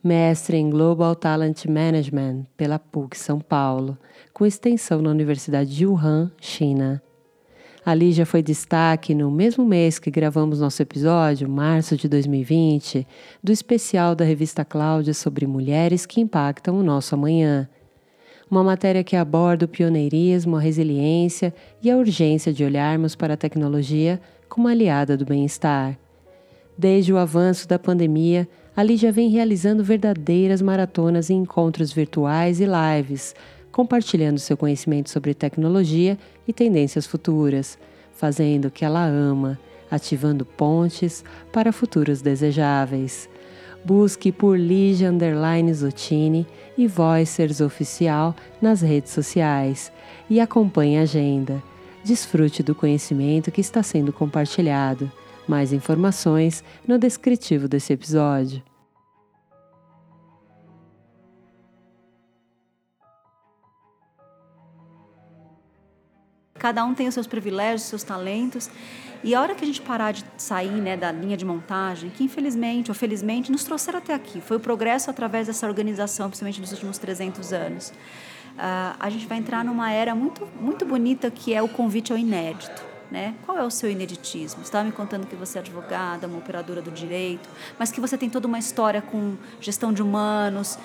mestre 0.03 0.57
em 0.57 0.69
Global 0.69 1.15
Talent 1.15 1.65
Management 1.65 2.45
pela 2.57 2.77
PUC 2.77 3.17
São 3.17 3.39
Paulo, 3.39 3.97
com 4.33 4.45
extensão 4.45 5.01
na 5.01 5.09
Universidade 5.09 5.75
de 5.75 5.85
Wuhan, 5.85 6.31
China. 6.39 7.01
A 7.85 7.93
Lígia 7.93 8.25
foi 8.25 8.41
destaque 8.41 9.13
no 9.13 9.29
mesmo 9.29 9.65
mês 9.65 9.99
que 9.99 10.09
gravamos 10.09 10.59
nosso 10.59 10.81
episódio, 10.81 11.49
março 11.49 11.97
de 11.97 12.07
2020, 12.07 13.05
do 13.43 13.51
especial 13.51 14.15
da 14.15 14.23
revista 14.23 14.63
Cláudia 14.63 15.13
sobre 15.13 15.45
mulheres 15.45 16.05
que 16.05 16.21
impactam 16.21 16.77
o 16.79 16.83
nosso 16.83 17.13
amanhã 17.13 17.69
uma 18.53 18.63
matéria 18.63 19.03
que 19.03 19.15
aborda 19.15 19.65
o 19.65 19.67
pioneirismo, 19.67 20.57
a 20.57 20.59
resiliência 20.59 21.53
e 21.81 21.89
a 21.89 21.97
urgência 21.97 22.53
de 22.53 22.63
olharmos 22.63 23.15
para 23.15 23.33
a 23.33 23.37
tecnologia 23.37 24.21
como 24.47 24.67
aliada 24.67 25.17
do 25.17 25.25
bem-estar. 25.25 25.97
Desde 26.77 27.11
o 27.11 27.17
avanço 27.17 27.67
da 27.67 27.79
pandemia, 27.79 28.47
a 28.75 28.83
Lígia 28.83 29.11
vem 29.11 29.29
realizando 29.29 29.83
verdadeiras 29.83 30.61
maratonas 30.61 31.31
e 31.31 31.33
encontros 31.33 31.91
virtuais 31.91 32.59
e 32.59 32.65
lives, 32.65 33.35
compartilhando 33.73 34.39
seu 34.39 34.55
conhecimento 34.55 35.09
sobre 35.09 35.33
tecnologia 35.33 36.17
e 36.47 36.53
tendências 36.53 37.07
futuras, 37.07 37.77
fazendo 38.13 38.65
o 38.65 38.71
que 38.71 38.85
ela 38.85 39.03
ama, 39.03 39.59
ativando 39.89 40.45
pontes 40.45 41.25
para 41.51 41.73
futuros 41.73 42.21
desejáveis. 42.21 43.27
Busque 43.83 44.31
por 44.31 44.57
Ligia 44.57 45.09
Underline 45.09 45.73
Zottini 45.73 46.47
e 46.77 46.87
Voicers 46.87 47.59
Oficial 47.59 48.35
nas 48.61 48.81
redes 48.81 49.11
sociais 49.11 49.91
e 50.29 50.39
acompanhe 50.39 50.99
a 50.99 51.01
agenda. 51.01 51.61
Desfrute 52.03 52.61
do 52.61 52.75
conhecimento 52.75 53.51
que 53.51 53.59
está 53.59 53.81
sendo 53.81 54.13
compartilhado. 54.13 55.11
Mais 55.47 55.73
informações 55.73 56.63
no 56.87 56.97
descritivo 56.97 57.67
desse 57.67 57.91
episódio. 57.91 58.61
Cada 66.63 66.85
um 66.85 66.93
tem 66.93 67.09
os 67.09 67.13
seus 67.13 67.27
privilégios, 67.27 67.81
os 67.81 67.89
seus 67.89 68.03
talentos 68.03 68.69
e 69.21 69.35
a 69.35 69.41
hora 69.41 69.53
que 69.53 69.65
a 69.65 69.67
gente 69.67 69.81
parar 69.81 70.13
de 70.13 70.23
sair 70.37 70.71
né, 70.71 70.95
da 70.95 71.11
linha 71.11 71.35
de 71.35 71.43
montagem, 71.43 72.09
que 72.09 72.23
infelizmente 72.23 72.89
ou 72.89 72.95
felizmente 72.95 73.51
nos 73.51 73.65
trouxeram 73.65 73.99
até 73.99 74.13
aqui, 74.13 74.39
foi 74.39 74.55
o 74.55 74.59
progresso 74.61 75.09
através 75.09 75.47
dessa 75.47 75.67
organização, 75.67 76.29
principalmente 76.29 76.61
nos 76.61 76.71
últimos 76.71 76.97
300 76.97 77.51
anos, 77.51 77.89
uh, 77.89 78.95
a 78.97 79.09
gente 79.09 79.27
vai 79.27 79.39
entrar 79.39 79.65
numa 79.65 79.91
era 79.91 80.15
muito, 80.15 80.47
muito 80.57 80.85
bonita 80.85 81.29
que 81.29 81.53
é 81.53 81.61
o 81.61 81.67
convite 81.67 82.13
ao 82.13 82.17
inédito. 82.17 82.81
Né? 83.11 83.35
Qual 83.45 83.57
é 83.57 83.63
o 83.63 83.69
seu 83.69 83.91
ineditismo? 83.91 84.61
Você 84.61 84.69
estava 84.69 84.85
me 84.85 84.93
contando 84.93 85.27
que 85.27 85.35
você 85.35 85.57
é 85.57 85.61
advogada, 85.61 86.27
uma 86.27 86.37
operadora 86.37 86.81
do 86.81 86.91
direito, 86.91 87.49
mas 87.77 87.91
que 87.91 87.99
você 87.99 88.17
tem 88.17 88.29
toda 88.29 88.47
uma 88.47 88.57
história 88.57 89.01
com 89.01 89.35
gestão 89.59 89.91
de 89.91 90.01
humanos. 90.01 90.79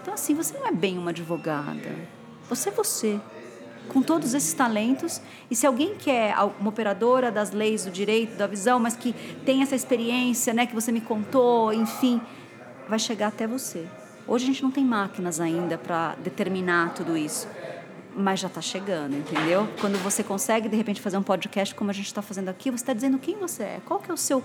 Então, 0.00 0.14
assim, 0.14 0.32
você 0.32 0.56
não 0.56 0.68
é 0.68 0.72
bem 0.72 0.96
uma 0.96 1.10
advogada. 1.10 1.92
Você 2.48 2.68
é 2.68 2.72
você 2.72 3.20
com 3.88 4.02
todos 4.02 4.34
esses 4.34 4.52
talentos. 4.52 5.20
E 5.50 5.56
se 5.56 5.66
alguém 5.66 5.94
quer 5.94 6.34
uma 6.58 6.68
operadora 6.68 7.30
das 7.30 7.50
leis 7.50 7.84
do 7.84 7.90
direito, 7.90 8.36
da 8.36 8.46
visão, 8.46 8.78
mas 8.78 8.96
que 8.96 9.12
tem 9.44 9.62
essa 9.62 9.74
experiência, 9.74 10.52
né, 10.52 10.66
que 10.66 10.74
você 10.74 10.90
me 10.90 11.00
contou, 11.00 11.72
enfim, 11.72 12.20
vai 12.88 12.98
chegar 12.98 13.28
até 13.28 13.46
você. 13.46 13.86
Hoje 14.26 14.44
a 14.44 14.46
gente 14.46 14.62
não 14.62 14.70
tem 14.70 14.84
máquinas 14.84 15.38
ainda 15.38 15.76
para 15.76 16.14
determinar 16.16 16.94
tudo 16.94 17.16
isso, 17.16 17.46
mas 18.16 18.40
já 18.40 18.48
está 18.48 18.60
chegando, 18.60 19.14
entendeu? 19.16 19.68
Quando 19.80 19.98
você 20.02 20.22
consegue 20.22 20.68
de 20.68 20.76
repente 20.76 21.00
fazer 21.00 21.18
um 21.18 21.22
podcast 21.22 21.74
como 21.74 21.90
a 21.90 21.94
gente 21.94 22.06
está 22.06 22.22
fazendo 22.22 22.48
aqui, 22.48 22.70
você 22.70 22.76
está 22.76 22.94
dizendo 22.94 23.18
quem 23.18 23.36
você 23.36 23.62
é, 23.64 23.80
qual 23.84 24.00
que 24.00 24.10
é 24.10 24.14
o 24.14 24.16
seu, 24.16 24.42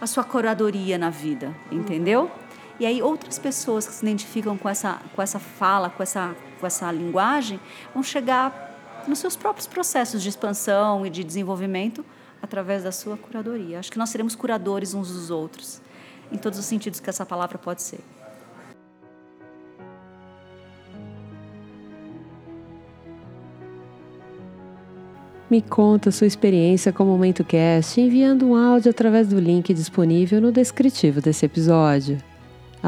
a 0.00 0.06
sua 0.06 0.24
curadoria 0.24 0.98
na 0.98 1.10
vida, 1.10 1.54
entendeu? 1.70 2.30
E 2.78 2.84
aí 2.84 3.02
outras 3.02 3.38
pessoas 3.38 3.86
que 3.86 3.94
se 3.94 4.04
identificam 4.04 4.56
com 4.56 4.68
essa, 4.68 5.00
com 5.14 5.22
essa 5.22 5.38
fala, 5.38 5.88
com 5.88 6.02
essa, 6.02 6.36
com 6.60 6.66
essa 6.66 6.92
linguagem, 6.92 7.58
vão 7.94 8.02
chegar 8.02 9.04
nos 9.08 9.18
seus 9.18 9.36
próprios 9.36 9.66
processos 9.66 10.22
de 10.22 10.28
expansão 10.28 11.06
e 11.06 11.10
de 11.10 11.24
desenvolvimento 11.24 12.04
através 12.42 12.84
da 12.84 12.92
sua 12.92 13.16
curadoria. 13.16 13.78
Acho 13.78 13.90
que 13.90 13.98
nós 13.98 14.10
seremos 14.10 14.34
curadores 14.34 14.92
uns 14.92 15.10
dos 15.10 15.30
outros, 15.30 15.80
em 16.30 16.36
todos 16.36 16.58
os 16.58 16.64
sentidos 16.66 17.00
que 17.00 17.08
essa 17.08 17.24
palavra 17.24 17.56
pode 17.56 17.82
ser. 17.82 18.00
Me 25.48 25.62
conta 25.62 26.10
sua 26.10 26.26
experiência 26.26 26.92
com 26.92 27.04
o 27.04 27.06
Momento 27.06 27.44
Cast 27.44 28.00
enviando 28.00 28.48
um 28.48 28.56
áudio 28.56 28.90
através 28.90 29.28
do 29.28 29.38
link 29.38 29.72
disponível 29.72 30.40
no 30.40 30.50
descritivo 30.50 31.20
desse 31.20 31.46
episódio. 31.46 32.18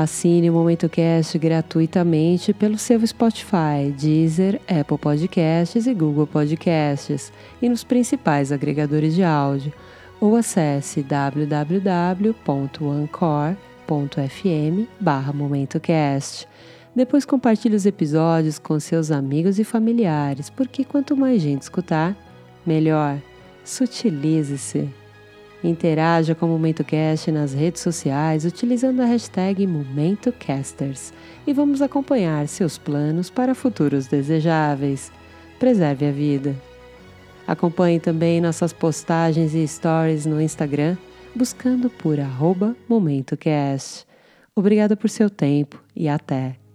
Assine 0.01 0.49
o 0.49 0.53
Momento 0.53 0.89
Cast 0.89 1.37
gratuitamente 1.41 2.53
pelo 2.53 2.79
seu 2.79 3.05
Spotify, 3.05 3.93
Deezer, 3.99 4.61
Apple 4.69 4.97
Podcasts 4.97 5.89
e 5.89 5.93
Google 5.93 6.25
Podcasts 6.25 7.33
e 7.61 7.69
nos 7.69 7.83
principais 7.83 8.53
agregadores 8.53 9.17
de 9.17 9.25
áudio 9.25 9.73
ou 10.21 10.37
acesse 10.37 11.03
www.ancor.fm 11.03 12.29
MomentoCast. 15.35 16.47
Depois 16.95 17.25
compartilhe 17.25 17.75
os 17.75 17.85
episódios 17.85 18.61
com 18.61 18.79
seus 18.79 19.11
amigos 19.11 19.59
e 19.59 19.65
familiares, 19.65 20.49
porque 20.49 20.85
quanto 20.85 21.17
mais 21.17 21.43
gente 21.43 21.63
escutar, 21.63 22.17
melhor. 22.65 23.19
Sutilize-se. 23.65 25.08
Interaja 25.63 26.37
com 26.37 26.47
o 26.47 26.51
MomentoCast 26.51 27.33
nas 27.33 27.53
redes 27.53 27.83
sociais 27.83 28.45
utilizando 28.45 29.01
a 29.01 29.07
hashtag 29.07 29.67
MomentoCasters 29.67 31.13
e 31.47 31.53
vamos 31.53 31.83
acompanhar 31.83 32.47
seus 32.47 32.79
planos 32.79 33.29
para 33.29 33.57
futuros 33.57 34.07
desejáveis. 34.07 35.11
Preserve 35.59 36.07
a 36.07 36.13
vida. 36.13 36.55
Acompanhe 37.45 37.99
também 37.99 38.41
nossas 38.41 38.73
postagens 38.73 39.55
e 39.55 39.67
stories 39.67 40.27
no 40.27 40.41
Instagram, 40.41 40.97
buscando 41.35 41.91
por 41.91 42.19
MomentoCast. 42.89 44.07
Obrigada 44.55 44.97
por 44.97 45.11
seu 45.11 45.29
tempo 45.29 45.83
e 45.97 46.09
até! 46.09 46.68